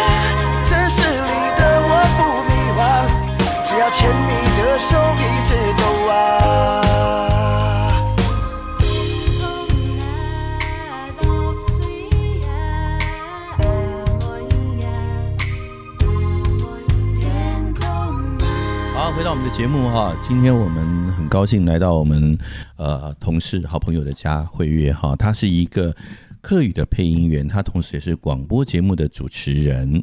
[19.47, 22.37] 的节目哈，今天我们很高兴来到我们
[22.79, 25.95] 呃同事好朋友的家慧月哈，他是一个
[26.41, 30.03] 客语的配音员，他同时也是广播节目的主持人。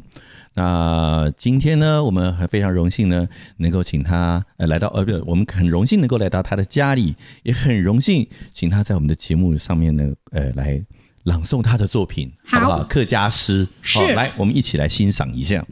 [0.54, 3.28] 那今天呢，我们还非常荣幸呢，
[3.58, 10.82] 能够请他呃来到呃不，我们很荣幸能够来到他的家里，也很荣幸请他在我们的节目上面呢，呃来
[11.24, 12.84] 朗诵他的作品，好，好不好？
[12.84, 15.62] 客家诗是，来，我们一起来欣赏一下。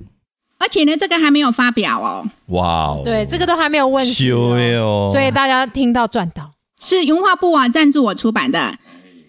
[0.62, 2.25] 而且呢，这个还没有发表哦。
[2.46, 6.53] 哇哦，对，这个都还没有问世哦，所以大家听到赚到。
[6.81, 8.72] 是文化部啊赞助我出版的。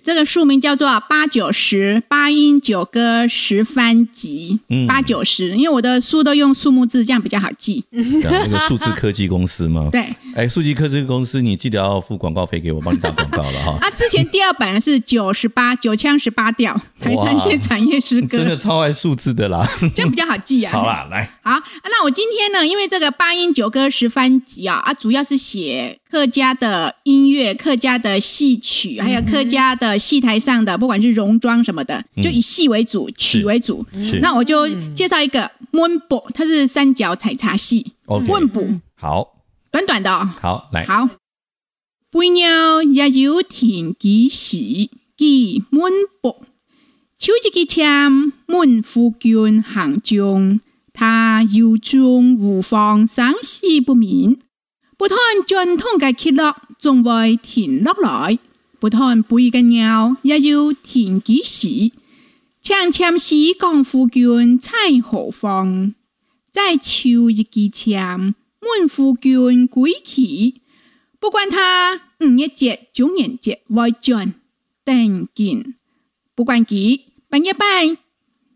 [0.04, 7.86] 这个书名叫做《八九十八音九歌十番集》，八九十，因为我的书都用数目字，这样比较好记。
[7.90, 9.88] 那个数字科技公司吗？
[9.90, 13.78] 对，哎，数字科技公司，你记得要付广告费给我，帮你打广告了哈。
[13.88, 20.74] 啊，之前第二版是九十八九腔十八调台三线产业诗歌，真的超爱数字的啦， 这样比较好记啊。
[20.76, 30.00] 好啦，来，好，那我今天呢，因为这个八音九歌十番集啊，啊，主要是写客家的音乐、客家的戏曲，还有客家的。
[30.04, 33.86] 戏台上的不管是戎装什么的，就以戏为主，嗯、曲为主。
[34.22, 37.94] 那我就介绍一个闷步，它是三角采茶戏。
[38.06, 40.30] 闷步好，短短的哦。
[40.42, 41.10] 好，来好。
[42.12, 44.58] 飞鸟也有田鸡时，
[45.16, 46.44] 记闷步。
[47.18, 50.60] 秋季嘅枪，闷夫君行中，
[50.94, 54.40] 他有中无妨，生死不明。
[54.96, 58.38] 不谈传统嘅吉乐，总为田乐来。
[58.80, 61.92] 不谈背嘅鸟，也要田几时？
[62.62, 64.72] 长枪时讲夫君在
[65.04, 65.96] 何方？
[66.52, 70.62] 在秋日之前，问夫君归期。
[71.20, 74.36] 不管他五一节、中元节，外转
[74.86, 75.74] 等见。
[76.36, 77.98] 不管佢半夜半、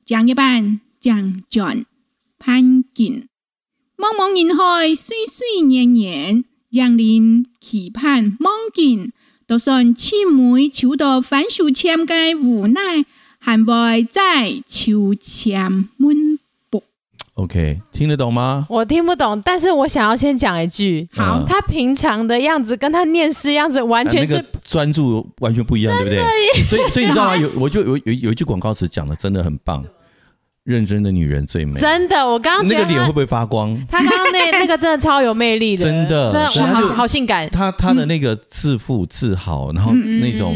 [0.06, 1.86] 将一半、将转
[2.40, 3.28] 盼见。
[3.98, 9.12] 茫茫人海，岁岁年年，让人期盼望见。
[9.48, 13.06] 就算青梅求到番薯签嘅无奈，
[13.40, 16.38] 还会在秋千闷
[16.70, 16.84] 步。
[17.36, 18.68] OK，听得懂吗？
[18.70, 21.08] 我听不懂，但是我想要先讲一句。
[21.14, 26.66] 好，他平常的样子跟他念诗样子完全是专注，完全不一样，对不对？
[26.66, 27.38] 所以，所以你知道吗？
[27.40, 29.84] 有，我就有有有一句广告词讲的真的很棒。
[30.68, 32.28] 认真的女人最美，真的。
[32.28, 33.74] 我刚刚那个脸会不会发光？
[33.90, 37.50] 她刚刚那 那个真的超有魅力的，真的，真的，好好性感。
[37.50, 40.54] 她她的那个自负自豪，然后那种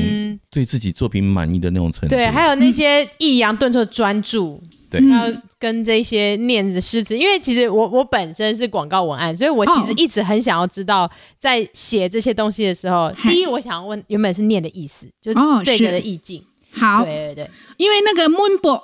[0.50, 7.18] 对自己作品满意的那种程度，对，还有那些抑扬顿挫的专注，对，还有跟这些念的诗词。
[7.18, 16.44] 因为其实我我本身是广告文案，所以我其实一直很想要知道，在写这些东西的时候，第一我想要问，原本是念的意思，就是这个的意境。
[16.74, 18.82] 好，对对对，因为那个 moonbook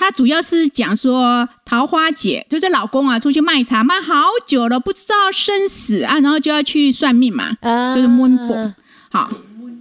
[0.00, 4.14] 他主要是讲说桃花姐，就是老公啊出去卖茶卖好
[4.46, 8.72] 久了，不知道生死啊，然后就要去算命嘛，啊、就是问卜，
[9.10, 9.30] 好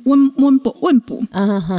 [0.03, 1.23] 问问卜问卜，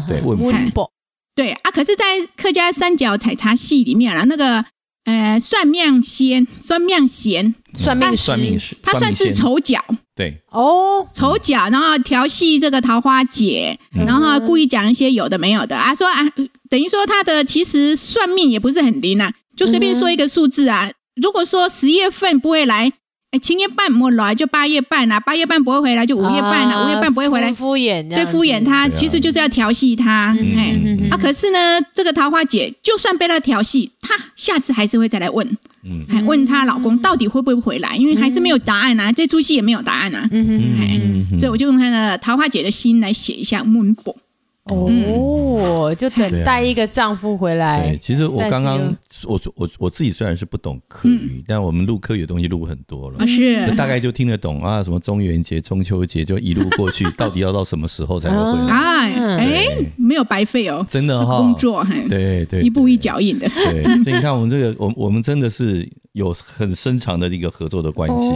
[0.08, 0.90] 对问卜，
[1.34, 1.70] 对啊。
[1.70, 4.64] 可是，在客家三角采茶戏里面啊，那个
[5.04, 9.82] 呃算命仙、算命贤、算命算命师，他算是丑角，
[10.14, 10.40] 对。
[10.50, 15.76] 哦，丑角，然后调戏这个桃花姐，然后故意讲一些有的没有的。
[15.76, 16.26] 啊，说啊。
[16.70, 20.86] 等于说他的其实算命也不是很灵啊，就随便说一个数字啊。
[20.86, 22.92] 嗯、如果说十月份不会来，
[23.30, 27.52] 哎，七月半没来就八月半啊，八月半不会回来就五月半啊，五、啊、月半不会回来。
[27.52, 30.34] 敷衍，对，敷衍他，其实就是要调戏他。
[30.36, 35.46] 嗯、哎，嗯嗯、啊，可是呢，这个桃花姐就算被他调戏，他下次还是会再来问，
[35.84, 40.28] 嗯，还问她老公到底会不会回来，因为还是没有答案啊，这出戏也没有答案啊。
[40.32, 44.16] 嗯嗯嗯，所以我就用他的桃花姐的心来写一下闷步。
[44.64, 47.88] 哦，就等待一个丈夫回来。
[47.88, 48.96] 对，其实我刚刚
[49.26, 53.74] 我我我自己虽然是不懂客语，但我们录客语的东西录很多了，是。
[53.74, 59.10] 大概就听得懂啊，什么中元节、中秋节，就一路过去， 到底要到什么时候才会回来？
[59.38, 63.48] 哎，没有白费哦，真的哈，工作对对，一步一脚印的。
[63.48, 65.88] 对，所以你看我们这个，我我们真的是
[66.20, 68.32] 有很深长的一个合作的关系。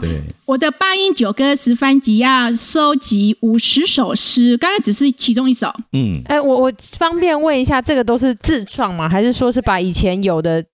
[0.00, 5.70] 对，我的八音九歌十番集要收集五十首诗，刚才只是其中一首。
[5.92, 9.08] 嗯，哎，我我方便问一下，这个都是自创吗？
[9.08, 10.64] 还是说是把以前有的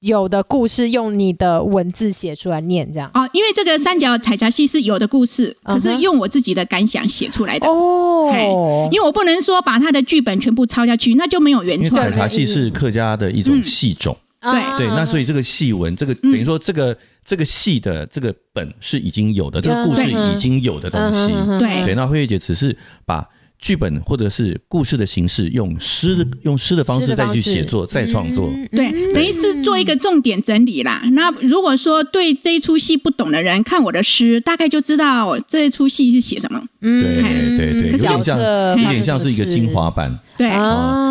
[0.00, 3.10] 有的故事用你的文字写出来念这样？
[3.12, 8.88] 哦，因为这个三角采茶戏是有的故事，可是用我自己的感想写出来的哦。
[8.90, 12.00] 因为我不能说把他的剧本全部抄下去，那就没有原创。
[12.00, 21.94] 因为采茶戏是客家的一种戏种，嗯、对对，那所以这个戏文，这个等于说这个这个戏的这个本是已经有的，这个故事已经有的东西，对对。
[21.94, 23.28] 那慧月姐只是把。
[23.62, 28.50] 剧本或者是故事的形式，用诗用诗的方式再去写作、再创作。
[28.72, 31.02] 对，等于是做一个重点整理啦。
[31.12, 36.58] 那如果说对这一出戏不懂的人，看我的诗，大概就知道这一出戏是写什么。
[36.80, 40.18] 嗯，对对对，有点像，有点像是一个精华版。
[40.38, 40.48] 对，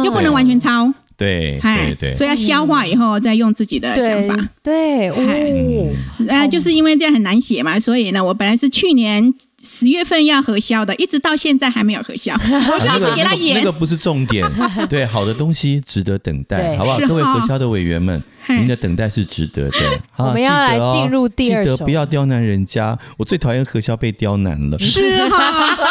[0.03, 0.91] 又不能完全抄。
[1.19, 4.49] 对对对，所以要消化以后再用自己的想法。
[4.63, 5.93] 对，哦，
[6.27, 12.33] 呃，就是因为这样很难写嘛，所以呢，我本来是去年十月份要核销的，一直到现在还没有核销。
[12.39, 14.49] 我就一直给他演，那个不是重点。
[14.89, 16.97] 对，好的东西值得等待，好不好？
[16.99, 19.77] 各位核销的委员们，您的 等待是值得的。
[20.17, 22.97] 我们要来进入第二首，记得不要刁难人家。
[23.17, 24.79] 我最讨厌何潇被刁难了。
[24.79, 25.87] 是 哈。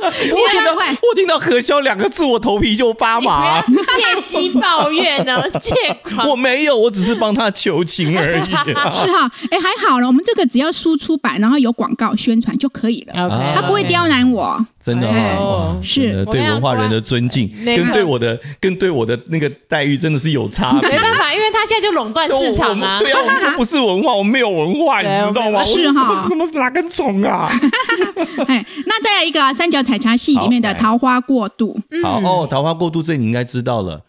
[0.00, 3.62] 我听到我听到何潇两个字，我头皮就发麻。
[3.62, 5.42] 借机抱怨呢？
[5.60, 6.28] 借款？
[6.28, 8.44] 我没有，我只是帮他求情而已。
[8.44, 13.26] 是哈，哎，还好了，我们这个只要输出版，然后有广告宣传就可以了。
[13.26, 14.66] OK，他不会刁难我。
[14.82, 20.88] 真的哈，是对文化人的尊敬，跟对我的跟对我的那个待遇真的是有差别。
[20.88, 22.98] 没办法，因为他现在就垄断市场啊。
[22.98, 25.62] 对啊，我们不是文化，我们没有文化，你知道吗？
[25.62, 27.50] 是哈，什么是哪根葱啊？
[28.48, 31.78] 哎，那再来一个三角采茶戏里面的《桃花过渡》。
[32.02, 34.00] 好哦，《桃花过渡》这你应该知道了，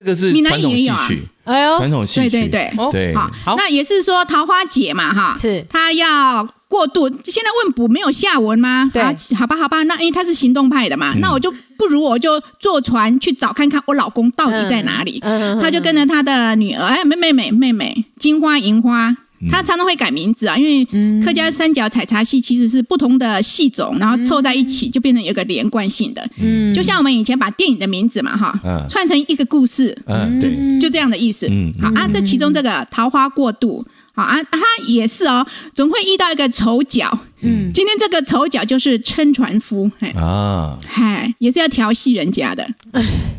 [0.00, 1.22] 这个是传统戏曲。
[1.44, 3.14] 哎呦，传统戏曲，对对对对。
[3.14, 6.48] 好，那也是说桃花劫嘛，哈，是他要。
[6.68, 8.90] 过渡，现在问卜没有下文吗？
[8.92, 9.02] 对，
[9.36, 15.20] 好吧，好吧，那因为他是行动派的嘛，嗯、那我就不如我就坐船去找看看我老公到底在哪里。
[15.22, 19.08] 嗯、他就跟着他的女儿，哎，妹妹妹妹妹，金花银花，
[19.40, 26.28] 嗯、他常常会改名字啊，因为客家三角采茶戏其实是不同的戏种，然后凑在一起就变成有个连贯性的。
[26.40, 30.48] 嗯，就像我们以前把电影的名字嘛，哈，嗯、串成一个故事，嗯，就
[30.80, 31.46] 就这样的意思。
[31.48, 33.86] 嗯，好啊，这其中这个桃花过渡。
[34.16, 34.58] 好啊，他
[34.88, 37.06] 也是哦，总会遇到一个丑角。
[37.42, 42.66] 嗯，今天这个丑角就是撑船夫，嘿啊，嗨，也是要调戏人家的，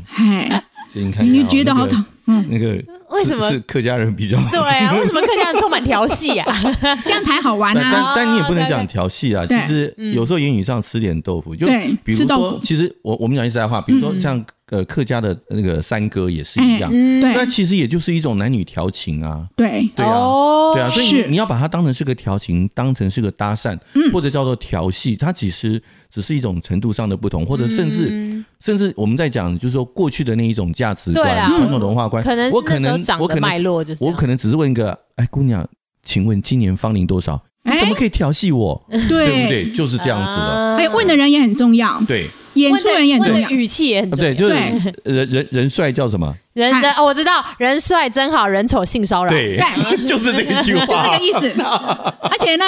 [0.06, 0.64] 嗨，
[0.94, 4.94] 你看，你觉得好讨，嗯，那个为什么是客家人比较对啊？
[5.02, 6.46] 为什么客家人充满调戏啊？
[7.04, 8.14] 这样才好玩啊！
[8.16, 11.66] 但但你也不能讲调戏啊，其实有时候言语上吃点豆腐，就
[12.04, 14.46] 比如说，其实我我们讲句实在话，比如说像。
[14.70, 23.80] 呃，客家的那个山歌也是一样，对，那其实也就是一种男女调情啊，对，对啊，对啊，所以你要把它当成是个调情，当成是个搭讪，
[24.12, 35.66] 或者叫做调戏，它其实只是一种程度上的不同，或者甚至甚至我们在讲，就是说过去的那一种价值观、传统文化观，可能我可能我可能我可能只是问一个，哎，姑娘，
[36.04, 37.42] 请问今年芳龄多少？
[37.64, 38.86] 你怎么可以调戏我？
[38.90, 39.72] 对不对？
[39.72, 40.76] 就是这样子的。
[40.76, 42.02] 哎，问的人也很重要。
[42.06, 42.28] 对。
[42.58, 44.34] 演出人也很重要，语气也很重要。
[44.34, 44.54] 对，就是
[45.04, 46.34] 人人人帅叫什么？
[46.54, 49.30] 人人哦，我知道，人帅真好人丑性骚扰。
[49.30, 49.60] 对，
[50.06, 51.54] 就是这一句话，就这个意思。
[51.62, 52.66] 而且呢，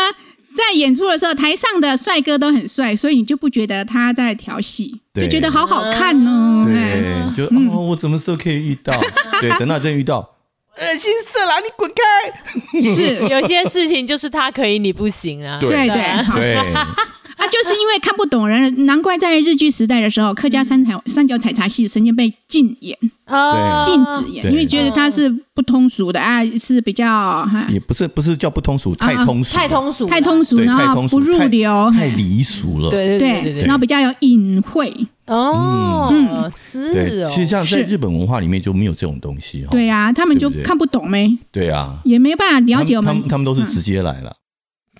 [0.56, 6.64] 在演出的时候，台上的帅哥都很帅，所以你就不觉得他在调戏，就觉得好好看哦。
[6.64, 8.94] 对，就哦，我什么时候可以遇到？
[9.42, 12.80] 对，等到真遇到，恶心死了，你滚开！
[12.96, 15.58] 是有些事情就是他可以，你不行啊。
[15.60, 15.88] 对对
[16.36, 16.64] 对。
[17.40, 34.94] 啊，就是因为看不懂人，难怪在日剧时代的时候，客家三彩三角采茶戏曾经被禁演，哦，禁止演，因为觉得它是不通俗的啊，是比较也不是不是叫不通俗，太通俗，太通俗，太通俗，然后不入流，太离俗了，对对对，然后比较有隐晦。
[35.28, 44.36] 哦，嗯，是，对，其实像在日本文化里面就没有这种东西哈，对呀，他们就看不懂没，对啊，也没办法了解我们，他们他们都是直接来了。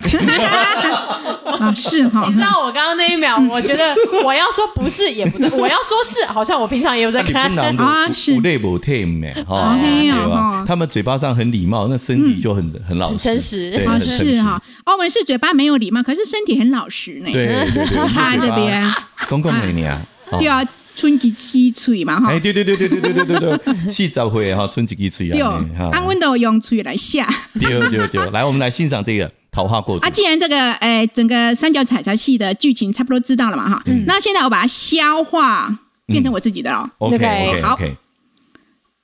[1.60, 2.24] 啊， 是哈！
[2.28, 3.94] 你知道我刚刚那一秒，我觉得
[4.24, 7.56] 我要说不是也不对， 我要说是，好像我平常也有在看。
[7.78, 8.34] 啊，是。
[8.34, 10.64] 不累不退没哈，对吧？
[10.66, 14.34] 他们嘴巴上很礼貌，那身体就很很老实，诚实，对，很诚实。
[14.36, 17.30] 是哈，澳门是嘴巴没有礼貌，可是身体很老实呢。
[17.32, 18.92] 对对 对，差在这边，
[19.28, 20.00] 公公美女啊，
[20.38, 20.62] 对啊，
[20.96, 25.60] 春吉吉嘴嘛哈，哎，对对对对对对对对对，四十岁哈，春吉吉嘴啊，
[25.92, 29.30] 安温都用嘴来下，对对对，来，我们来欣赏这个。
[29.52, 30.10] 桃花过渡啊！
[30.10, 36.90] 既然这个诶、欸，整个三角采茶戏的剧情差不多知道了嘛，哈，嗯、那现在我把它消化变成我自己的了。
[36.98, 37.78] OK OK 好。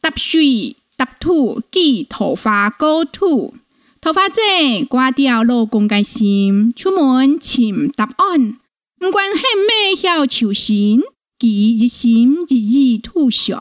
[0.00, 3.56] 搭水搭土记头发过渡，
[4.00, 8.56] 头发正刮掉老公的心，出门寻答案。
[8.98, 10.74] 不管很美小求神，
[11.38, 13.58] 记一心一意吐旋。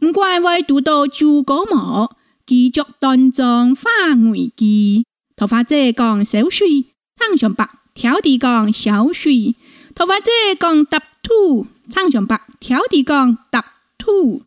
[0.00, 3.82] 不管为读到朱高毛，继续端庄化
[4.30, 5.04] 为记。
[5.36, 9.56] 头发姐讲小水，唱上白挑地讲小水。
[9.94, 13.64] 头发姐讲搭土，唱上白挑地讲搭
[13.98, 14.42] 土。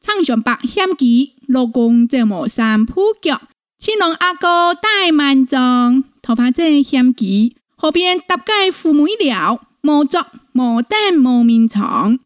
[0.00, 3.42] 唱上白险记，老公在磨山铺脚，
[3.78, 6.04] 青龙阿哥戴满装。
[6.22, 12.18] 头发在险记，后边搭盖父母了，无作无等无名藏，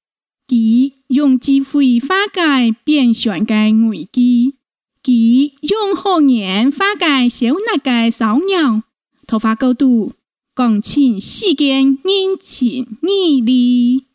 [0.47, 4.57] 其用智慧化解变旋嘅危机，
[5.05, 8.83] 其用好言化解小那嘅骚扰，
[9.27, 10.15] 头发高度
[10.57, 14.07] 讲清世间人情义理。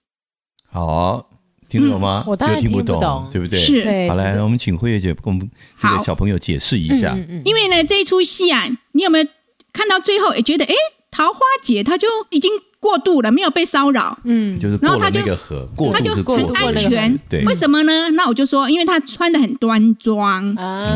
[0.68, 1.28] 好。
[1.70, 2.24] 听得懂吗？
[2.26, 3.60] 我当然听不懂，对不对？
[3.60, 4.10] 是。
[4.10, 7.16] 好，来，我们请慧月姐跟我们这个小朋友解释一下。
[7.46, 9.28] 因为呢，这一出戏啊，你有没有
[9.72, 10.74] 看到最后也觉得，哎，
[11.12, 14.18] 桃花姐她就已经过度了，没有被骚扰。
[14.24, 17.20] 嗯，就是过了那个河，过度是过很安全。
[17.30, 17.44] 对。
[17.44, 18.10] 为什么呢？
[18.12, 20.56] 那我就说，因为他穿的很端庄，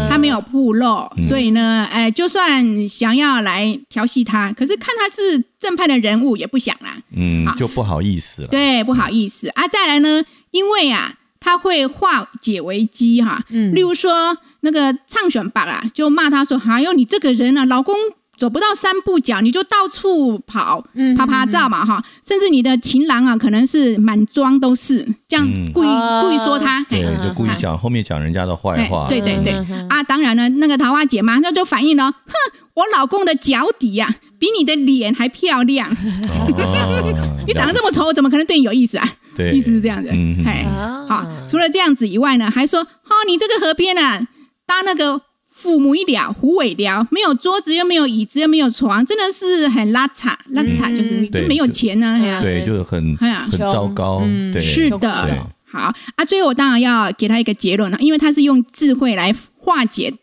[0.09, 6.97] 他没有暴露，所以呢，哎，就算想要来调戏他，可是看他是正派的人物，也不想啦。
[7.15, 8.47] 嗯，就不好意思了。
[8.47, 9.67] 对，不好意思啊。
[9.67, 10.23] 再来呢？
[10.51, 13.43] 因为啊，他会化解危机哈。
[13.49, 17.95] 嗯，例如说那个畅选拔啊，就骂他说：“还有你这个人啊，老公
[18.37, 20.83] 走不到三步脚，你就到处跑，
[21.15, 22.03] 趴趴照嘛哈。
[22.25, 25.87] 甚至你的情郎啊，可能是满装都是，这样故意
[26.21, 29.07] 故意说他，对，就故意讲后面讲人家的坏话。
[29.07, 29.53] 对对对，
[29.87, 32.33] 啊，当然了，那个桃花姐嘛，那就反应了，哼，
[32.73, 35.89] 我老公的脚底呀，比你的脸还漂亮。
[37.45, 39.07] 你长得这么丑，怎么可能对你有意思啊？
[39.35, 40.65] 对，意思是这样子，嗯，嘿，
[41.07, 44.27] 好，除了这样子以外呢，还说，哦，你这个河边啊，
[44.65, 45.21] 搭那个
[45.63, 60.13] 虎尾寮、虎尾聊，没有桌子，又没有椅子，又没有床，真的是很邋遢，邋遢就是你没有钱呢，对，就是很，很糟糕，对，是的，好啊，最后我当然要给他一个结论了，因为他是用智慧来化解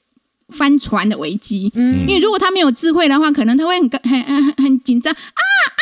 [0.48, 5.79] 翻船的危机，嗯，因为如果他没有智慧的话，可能他会很很很很紧张啊啊。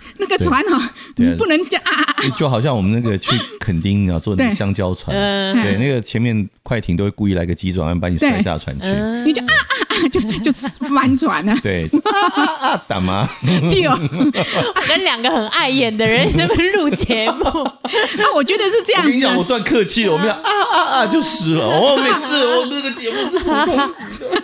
[0.18, 0.90] 那个船哈，
[1.38, 2.14] 不能这样啊！
[2.36, 5.14] 就好像我们那个去垦丁啊，坐那个香蕉船，
[5.54, 8.86] 对，那个前面快艇都会故意来个急转弯，把你摔下船去，
[9.24, 10.52] 你就啊啊啊，就就
[10.94, 11.56] 翻船了。
[11.62, 13.28] 对，啊啊，打吗？
[13.70, 13.98] 对哦，
[14.86, 17.44] 跟两个很爱演的人在那边录节目，
[18.16, 19.02] 那我觉得是这样。
[19.02, 21.68] 我跟你讲，我算客气了，我们要啊啊啊就湿了。
[21.68, 24.42] 我每次我那个节目是普通级的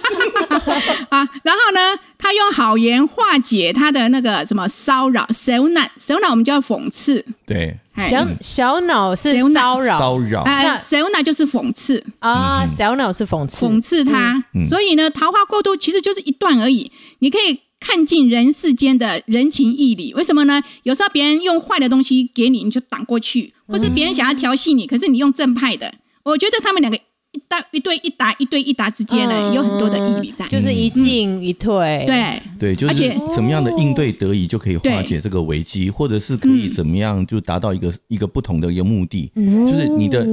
[1.10, 1.98] 啊，然后呢？
[2.18, 12.04] 他用好言化解他的那个什么骚扰，小脑，小脑我们叫讽刺，对，小小脑是骚扰，骚扰，哎，小脑就是讽刺。
[12.18, 16.90] 啊，小脑是讽刺，讽刺他，所以呢，桃花过度其实就是一段而已，
[17.20, 20.60] 你可以看尽人世间的人情义理，为什么呢？
[20.82, 25.94] 有时候别人用坏的东西给你，你就挡过去，或是别人想要调戏你，可是你用正派的，
[26.24, 26.98] 我觉得他们两个。
[27.38, 32.04] 一答一对一答一对一答之间呢，有很多的义理在，就是一进一退。
[32.06, 39.30] 对对，就是怎么样的应对得宜，就可以化解这个危机，或者是可以怎么样就达到一个一个不同的一个目的。
[39.36, 40.24] 就是你的，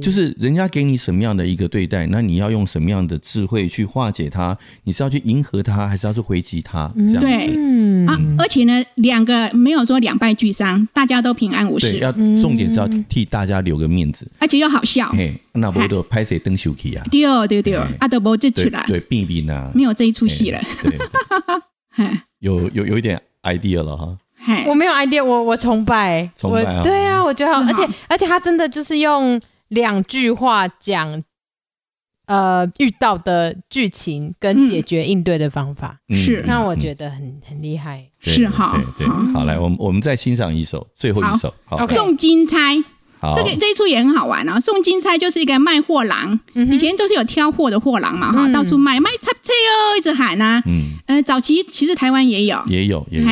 [0.00, 4.56] 就是人家给你什么样的一个对待，那你要用什么样的智慧去化解它？
[4.84, 6.92] 你是要去迎合它，还是要去回击它？
[6.96, 7.20] 这样子。
[7.20, 11.90] 对啊，而且呢，两个没有说两败俱伤，大家都平安无事。
[11.90, 15.08] 对，要重点是要替大家留个面子，而且又好笑。
[15.10, 17.04] 嘿，那不都拍谁登秀气啊？
[17.10, 20.60] 对对对，阿德伯就出来，对，避避呢，没有这一出戏了。
[22.40, 24.18] 有有有一点 idea 了哈。
[24.66, 26.82] 我没有 idea，我我崇拜，崇拜啊。
[26.82, 31.22] 对啊，我觉得好，而且而且他真的就是用两句话讲，
[32.26, 36.40] 呃，遇到的剧情跟解决应对的方法，是。
[36.40, 38.04] 让我觉得很很厉害。
[38.18, 42.82] 是哈，对，好，来，我们我们再欣赏一首，最后一首，好，送金钗。
[43.36, 44.60] 这个这一出也很好玩哦。
[44.60, 50.60] 送金钗就是一个卖货郎，以前都是有挑货的货郎嘛，哈，到处卖卖菜菜哦，一直喊呐。
[50.66, 53.26] 嗯，呃，早期其实台湾也有，也有，也有。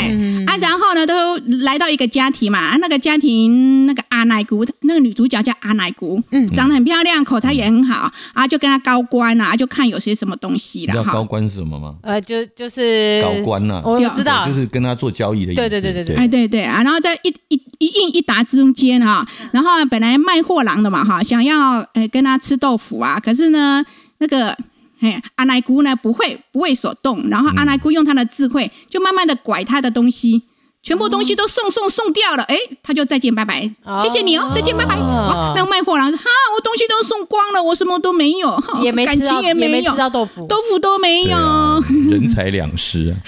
[0.46, 10.92] 啊，然后呢，都来到一个家庭嘛，那个家庭那个阿奶姑，那个女主角叫阿奶姑，嗯，长得很漂亮，口才也很好，啊，就跟他高官啊，就看有些什么东西了。
[10.94, 11.96] 你知道高官是什么吗？
[12.02, 15.60] 呃，就就是高官呐，我知道，就是跟他做交易的意思。
[15.60, 19.79] 对对对对对，哎对对啊，然后在一一一应一答之中间哈，然后。
[19.84, 23.84] 本来卖货郎的嘛哈，想要呃跟他吃豆腐啊，可是呢，
[24.18, 24.56] 那个
[25.00, 30.42] 嘿阿奶姑呢不会不为所动，然后阿奶姑用他的智慧，就慢慢的拐他的东西，
[30.82, 33.70] 全部东西都送送送掉了，哎，他就再见拜拜，
[34.02, 34.96] 谢谢你哦，再见拜拜。
[34.96, 36.24] 那个卖货郎说哈，
[36.54, 43.14] 我东西都送光了，我什么都没有，也没感情也没有，吃到豆腐，豆腐都没有，人财两失，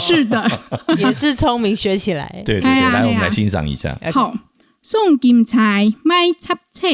[0.00, 0.50] 是的，
[0.96, 4.34] 也是聪明学起来，对对对，来我们来欣赏一下，好。
[4.82, 6.90] 送金钗卖插菜，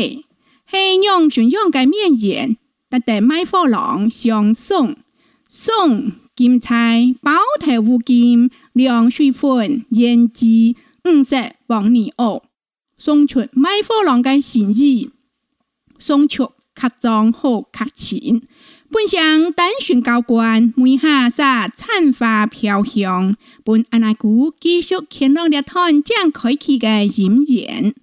[0.71, 2.57] 系用驯养嘅面言，
[2.91, 4.97] 特地卖货郎相送。
[5.49, 10.75] 送金钗包头乌金，凉水粉胭脂
[11.05, 12.43] 五色黄泥袄。
[12.99, 15.11] 送出卖货郎嘅心意，
[15.99, 18.49] 送出客装好客情。
[18.97, 27.95] 本乡单巡高官，梅下洒灿花飘香，本阿奶姑继续乾隆列团将开启的姻缘，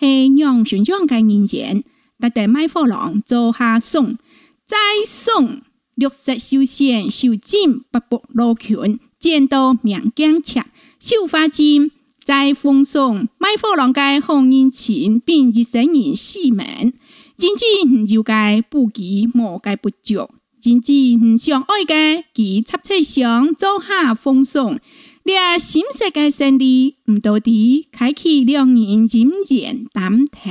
[0.00, 1.84] 系杨巡将嘅姻缘，
[2.18, 4.18] 特地卖货郎做下送，
[4.66, 4.76] 再
[5.06, 5.62] 送
[5.94, 10.64] 绿色绣线绣锦八百罗裙，剪刀名镜尺，
[10.98, 11.92] 绣花针，
[12.24, 16.92] 再奉送卖货郎嘅红缨裙，并一生人四门。
[17.36, 20.30] 真正就该不羁，莫该不足。
[20.60, 24.78] 真正相爱的，佢插在上做下奉送，
[25.22, 28.76] 俩心事嘅胜利，唔到底开启两人
[29.08, 30.50] 姻缘当头。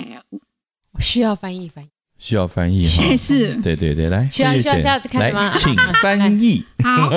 [1.00, 1.88] 需要翻译翻译，
[2.20, 5.50] 需要翻译，确实，对对对，来，需要需要需要看吗？
[5.50, 6.64] 来，请翻译。
[6.84, 7.08] 好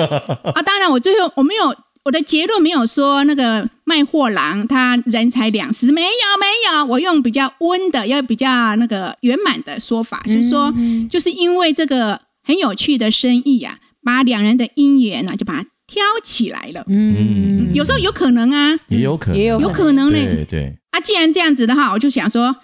[0.55, 1.75] 啊，当然我最后我没有。
[2.07, 6.07] 我的结论没有说那个卖货郎他人财两失，没有
[6.39, 10.73] 没有，我用比较温的，要比较那个圆满的说法，是说，
[11.09, 16.85] 就是因为这个很有趣的生意啊，把两人的姻缘呢、啊、就把它挑起来了。
[16.87, 20.17] 嗯，有时候有可能啊，也有可能，有可能呢。
[20.17, 20.77] 对对。
[20.91, 22.55] 啊，既然这样子的话，我就想说，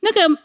[0.00, 0.40] 那个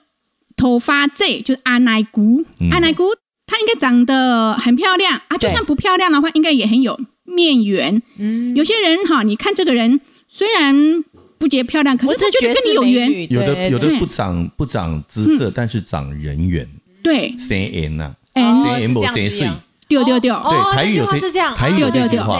[0.55, 3.15] 头发这就是阿奶姑，嗯、阿奶姑
[3.47, 6.99] 她应该长得很漂亮啊，就算不漂亮的话，应该也很有。
[7.27, 9.99] 面缘，嗯，有些人哈，你看这个人
[10.29, 11.03] 虽然
[11.37, 13.31] 不觉得漂亮，可是他觉得跟你有缘。
[13.31, 16.67] 有的有的不长不长姿色，但是长人缘。
[17.03, 19.49] 对，生缘呐，生缘不生水，
[19.87, 22.39] 对对对，对台语有这台语有这句话，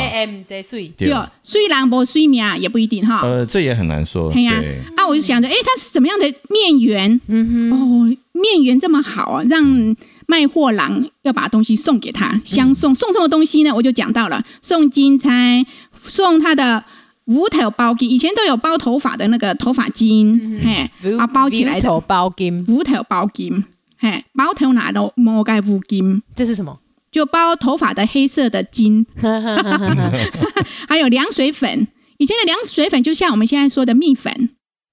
[0.98, 1.14] 对，
[1.44, 3.22] 虽然不水命也不一定哈。
[3.22, 4.32] 呃，这也很难说。
[4.32, 4.54] 对呀，
[4.96, 7.22] 啊，我就想着，哎，他是怎么样的面缘？
[7.28, 9.96] 嗯哼，哦，面缘这么好啊，让。
[10.28, 13.74] 卖货郎要把东西送给他，相送送什么东西呢？
[13.74, 15.66] 我就讲到了，送金钗，
[16.04, 16.84] 送他的
[17.26, 23.64] 五头包巾，以前都有包头发的那个头发巾，嗯、嘿，啊包起来的五头包金，五头包金，
[23.98, 26.80] 嘿，包头拿的摸盖五巾，这是什么？
[27.10, 29.06] 就包头发的黑色的巾，
[30.88, 34.50] 还有凉水粉，以前的凉水粉就像我们现在说的蜜粉。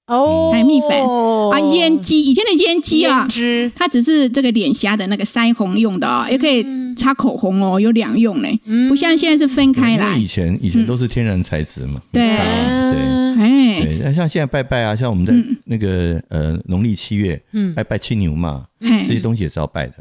[0.07, 0.91] 哦，还有蜜粉。
[0.91, 3.27] 啊，胭脂，以前的胭脂啊，
[3.75, 10.17] 它只是这个脸颊的那个腮红用的哦，也可以擦口红哦，有两用嘞，不像现在是分开来。
[10.17, 12.23] 以前以前都是天然材质嘛，对。
[12.23, 13.01] 对，
[13.37, 15.35] 哎，对，那像现在拜拜啊，像我们在
[15.65, 17.75] 那个呃农历七月，嗯。
[17.75, 19.95] 拜拜青牛嘛，这些东西也是要拜的。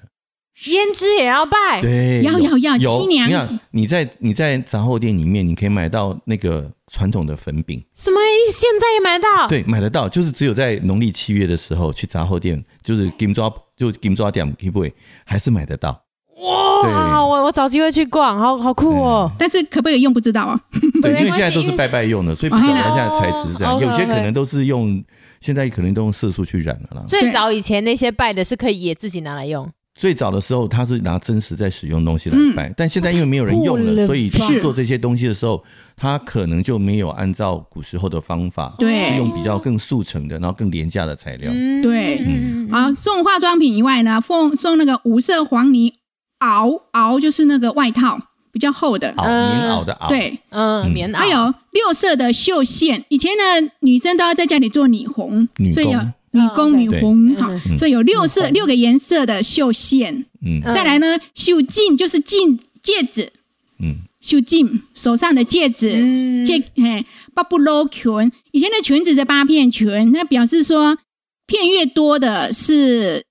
[0.56, 3.28] 胭脂也要拜，对，要要要，七娘。
[3.28, 7.84] 你看你在你在杂货店里面，你可以买到那个传统的粉饼。
[7.96, 8.20] 什么？
[8.52, 9.48] 现在也买到？
[9.48, 14.94] 对，买得到，就是只有在农历七月的时候去杂货店，就是金抓就金抓点 k e y
[15.26, 16.00] 还是买得到？
[16.38, 19.32] 哇，我我找机会去逛，好好酷哦。
[19.40, 20.60] 但是可不可以用不知道啊？
[21.02, 23.80] 对， 因为现在都是拜拜用的，所以不晓得现在材质是这样。
[23.80, 25.04] 有些可能都是用，
[25.40, 27.04] 现在可能都用色素去染的啦。
[27.08, 29.68] 最早以前那些拜的是可以也自己拿来用。
[29.96, 35.64] 最早的时候，他是拿真实在使用东西来拜，嗯、但现在因为没有人用了，所以去做这些东西的时候，
[35.96, 41.52] 他可能就没有按照古时候的方法，对，是用比较更速成的，然后更廉价的材料。
[41.84, 45.94] 对，嗯，好，送化妆品以外呢，送送那个五色黄泥
[46.40, 48.20] 袄袄，就是那个外套
[48.52, 49.14] 比较厚的。
[49.14, 51.18] 袄，棉袄的袄，对，嗯，棉袄。
[51.18, 56.00] 还有六色的绣线，以前呢女生都要在家里做女红，所以有。
[56.34, 60.26] 女工女红，哈，所以有六色六个颜色的绣线。
[60.46, 63.32] 嗯，再来呢，绣镜就是镜戒指。
[63.80, 68.32] 嗯，绣镜手上的戒指，戒哎，八不罗裙。
[68.52, 70.98] 以前的裙子是八片裙，那表示说
[71.46, 73.24] 片越多的是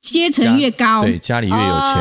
[0.00, 1.96] 阶层越高，对，家里越有钱。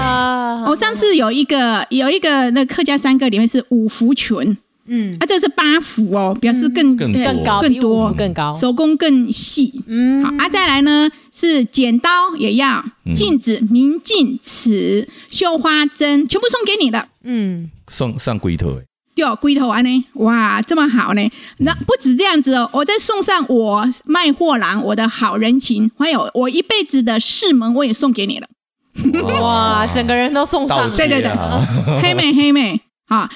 [0.70, 4.58] 我上次有一个有一个那客家山歌里面是五福裙。
[4.92, 9.84] 嗯，啊，这是八幅哦，表示更更更高，更多更高，手工更细。
[9.86, 12.84] 嗯，好啊，再来呢是剪刀也要，
[13.14, 17.08] 镜子、明镜、尺、绣花针，全部送给你的。
[17.24, 18.82] 嗯，送上龟头，
[19.16, 21.22] 对，龟头啊呢，哇，这么好呢。
[21.58, 28.48] 那不止这样子哦，我再送上我卖货郎我的好人情，还有我一辈子的世门，我也送给你了。
[29.22, 31.32] 哇，整个人都送上，对对对，
[32.02, 33.30] 黑妹黑妹，好。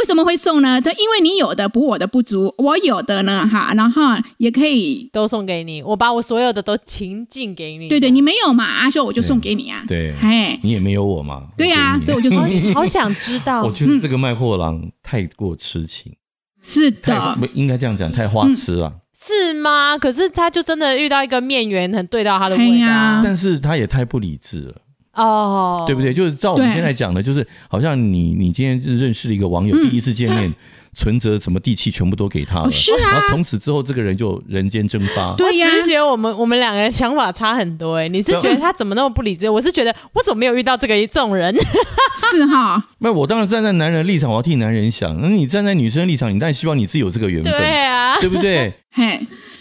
[0.00, 0.80] 为什么会送呢？
[0.80, 4.02] 对因为你有的补我的不足，我有的呢，哈，然后
[4.38, 5.82] 也可以都送给你。
[5.82, 7.86] 我把我所有的都倾尽给你。
[7.86, 9.84] 对对，你没有嘛，阿秀我就送给你啊。
[9.86, 11.48] 对，哎，你也没有我嘛。
[11.56, 12.42] 对呀，所以我就说
[12.72, 13.62] 好想知道。
[13.62, 16.16] 我觉得这个卖货郎太过痴情，
[16.62, 19.00] 是的，应该这样讲，太花痴了。
[19.14, 19.98] 是吗？
[19.98, 23.20] 可是他就真的遇到一个面缘，很对到他的胃啊。
[23.22, 24.76] 但是他也太不理智了。
[25.14, 26.14] 哦，对不对？
[26.14, 30.52] 就是照我们现在讲的，就是好像你你今天是认识了一个网友，第一次见面。
[30.92, 35.32] 存折什么地契全部都给他了，是啊，然后从此之后这个人就人间蒸发。
[35.36, 39.48] 对呀，我是觉得我们我们两个人想法差很多哎，你是觉得他怎么那么不理智？
[39.48, 41.54] 我是觉得我怎么没有遇到这个一种人？
[42.32, 45.16] 是哈，那我当然站在男人立场，我要替男人想。
[45.22, 48.74] 那你站在女生立场，你当然希望你自己有这个缘分，对啊，对不对？
[48.90, 49.20] 嘿，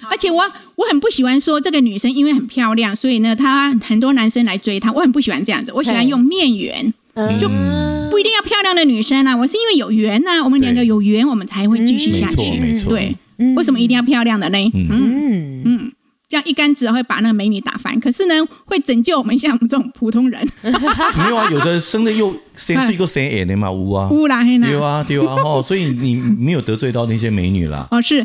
[0.10, 0.43] 而且我
[0.76, 5.72] 我很不喜欢说这个女生因为很漂亮，所以呢，她很多男生来追她，我很不喜欢这样子。
[5.74, 6.93] 我喜欢用面缘。
[7.38, 7.49] 就
[8.10, 12.36] 不一定要漂亮的女生啊，我是因为有缘呐，我们两个有缘，我们才会继续下去。
[12.88, 13.14] 对，
[13.57, 14.57] 为什么一定要漂亮的呢？
[14.74, 15.91] 嗯嗯，
[16.30, 20.48] 这样一竿子会把那个美女打翻，可是呢，会拯救我们像我们这种普通人。
[20.62, 27.88] 没有啊，有的生的又 生是一个生矮的嘛，乌啊，无啦，对啊，对啊， 哦，所以你没有得罪到那些美女啦。
[27.90, 28.24] 哦，是，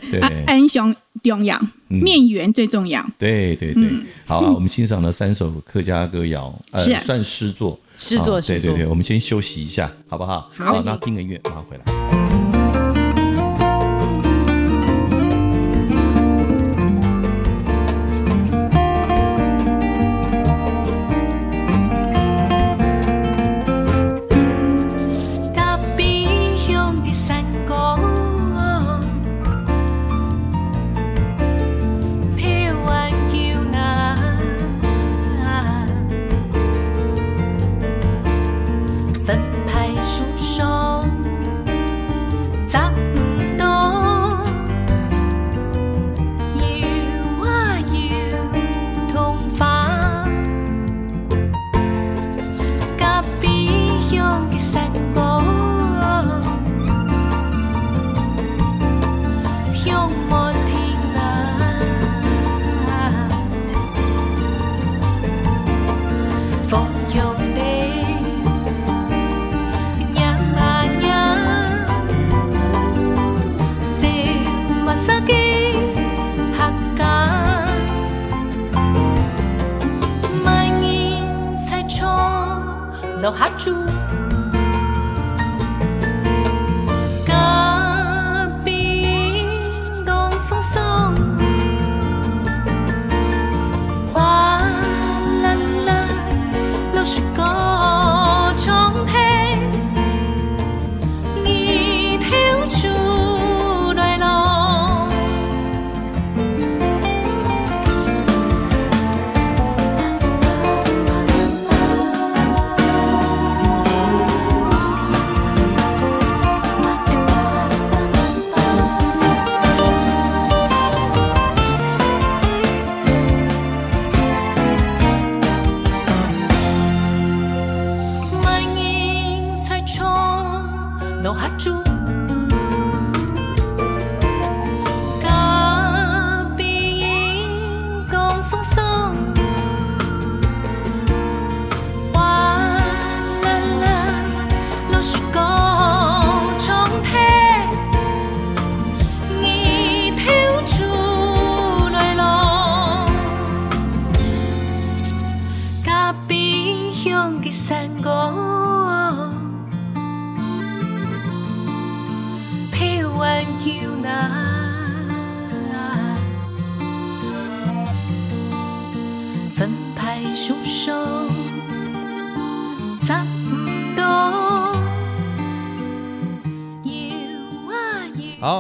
[0.49, 3.03] 英雄重要，面缘最重要。
[3.19, 3.89] 对对对，
[4.27, 7.81] 好啊，我们欣赏了三首客家歌谣，呃，算诗作。
[7.97, 10.51] 诗作，对对对，我们先休息一下，好不好？
[10.55, 12.24] 好，那听个音乐，马上回来。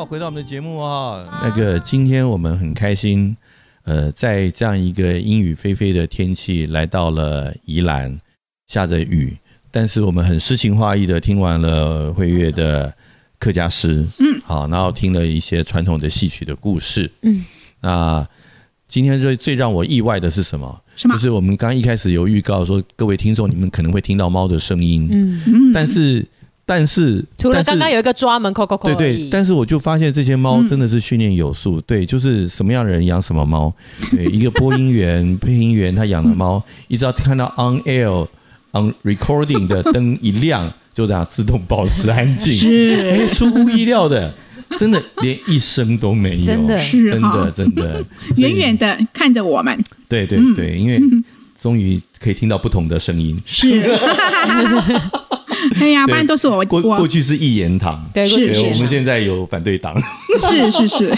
[0.04, 3.34] 好，回到我们的节目啊，那个今天我们很开心，
[3.84, 8.20] 呃，在这样一个阴雨霏霏的天气，来到了宜兰，
[8.66, 9.34] 下着雨，
[9.70, 12.94] 但是我们很诗情画意的听完了慧月的
[13.38, 17.42] 客家诗，嗯，好，然后听了一些传统的戏曲的故事，嗯，
[17.80, 18.28] 那
[18.86, 20.82] 今天最最让我意外的是什么？
[20.96, 21.14] 什么？
[21.14, 26.26] 就是我们刚刚一开始有预告说，各位听众你们可能会听到猫的声音，嗯嗯，但是。
[26.66, 33.70] 但是，除了刚刚有一个抓门扣扣扣，对对，但是我就发现这些猫真的是训练有素，对，就是什么样的人养什么猫，
[34.10, 38.26] 对， 一个播音员、配音员他养的猫，一直要看到 on air
[38.72, 44.32] on recording 的灯一亮，就这样自动保持安静，是，哎，出乎意料的，
[44.78, 48.02] 真的连一声都没有，真的，真的，真的，
[48.38, 50.98] 远远的看着我们，对对对，因为
[51.60, 53.82] 终于可以听到不同的声音，是。
[55.80, 56.64] 哎呀，不然都是我。
[56.64, 58.60] 过过去是一言堂，对，是是。
[58.62, 59.94] 我们现在有反对党，
[60.40, 61.14] 是是是。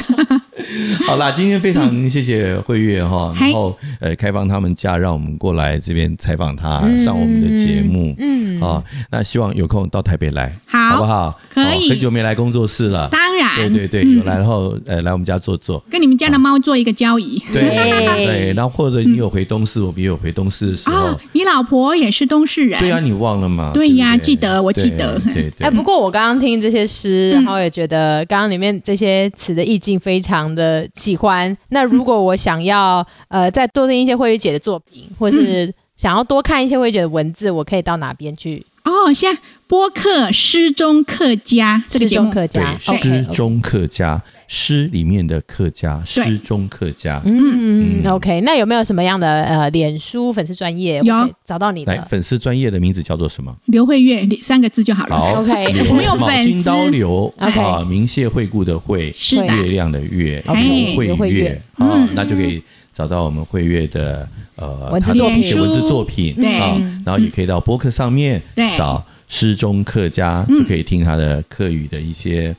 [1.07, 11.39] 好啦，今天非常谢谢慧月哈，然后呃开放他们家，让我们过来这边采访他，上我们的节目，嗯，啊，那希望有空到台北来，好，好不好？
[11.53, 17.63] 可以，很久没来工作室了，当然，对对对，有来然后呃来我们家坐坐，跟你们家的猫做一个交易， 对
[18.27, 23.71] 对，然后或者你有回东市，我们也有回东市的时候，你老婆也是东市人，对啊，你忘了吗？
[23.73, 25.67] 对呀，记得，我记得，对对。
[25.67, 31.57] 哎，不过我刚刚听这些诗，然后也觉得刚刚里面这些词的意境非常的喜欢。
[31.69, 38.67] 那如果我想要呃再多听一些慧玉姐的作品，或是想要多看一些慧月姐的文字，我可以到哪边去？
[38.85, 48.03] 哦，现在播客诗中客家这个节目，客家诗中客家诗里面的客家诗中客家，嗯。
[48.03, 48.41] 嗯，OK。
[48.43, 51.15] 那有没有什么样的呃脸书粉丝专业有。
[51.45, 52.05] 找到你的？
[52.09, 53.55] 粉丝专业的名字叫做什么？
[53.67, 55.17] 刘慧月三个字就好了。
[55.17, 56.49] OK，我们有粉丝。
[56.49, 61.61] 金刀刘啊，明谢惠顾的惠，是月亮的月，刘慧月。
[61.75, 62.63] 啊，那就可以
[62.95, 64.29] 找到我们慧月的。
[64.57, 68.41] 呃，文字作品，文字作品啊，然后也可以到博客上面
[68.75, 72.57] 找诗中客家，就可以听他的客语的一些呃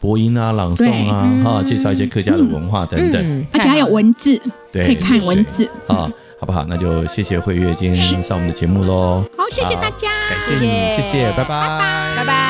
[0.00, 4.40] 播音啊、朗诵啊，哈，介绍一些客家的文化等等，而且还有文字，
[4.72, 5.68] 可以看文字。
[5.86, 6.10] 啊，
[6.40, 6.64] 好不好？
[6.68, 12.43] 那就谢谢慧月今天上我们的节目喽，好，谢谢大家，感谢你，谢谢，拜拜，拜拜。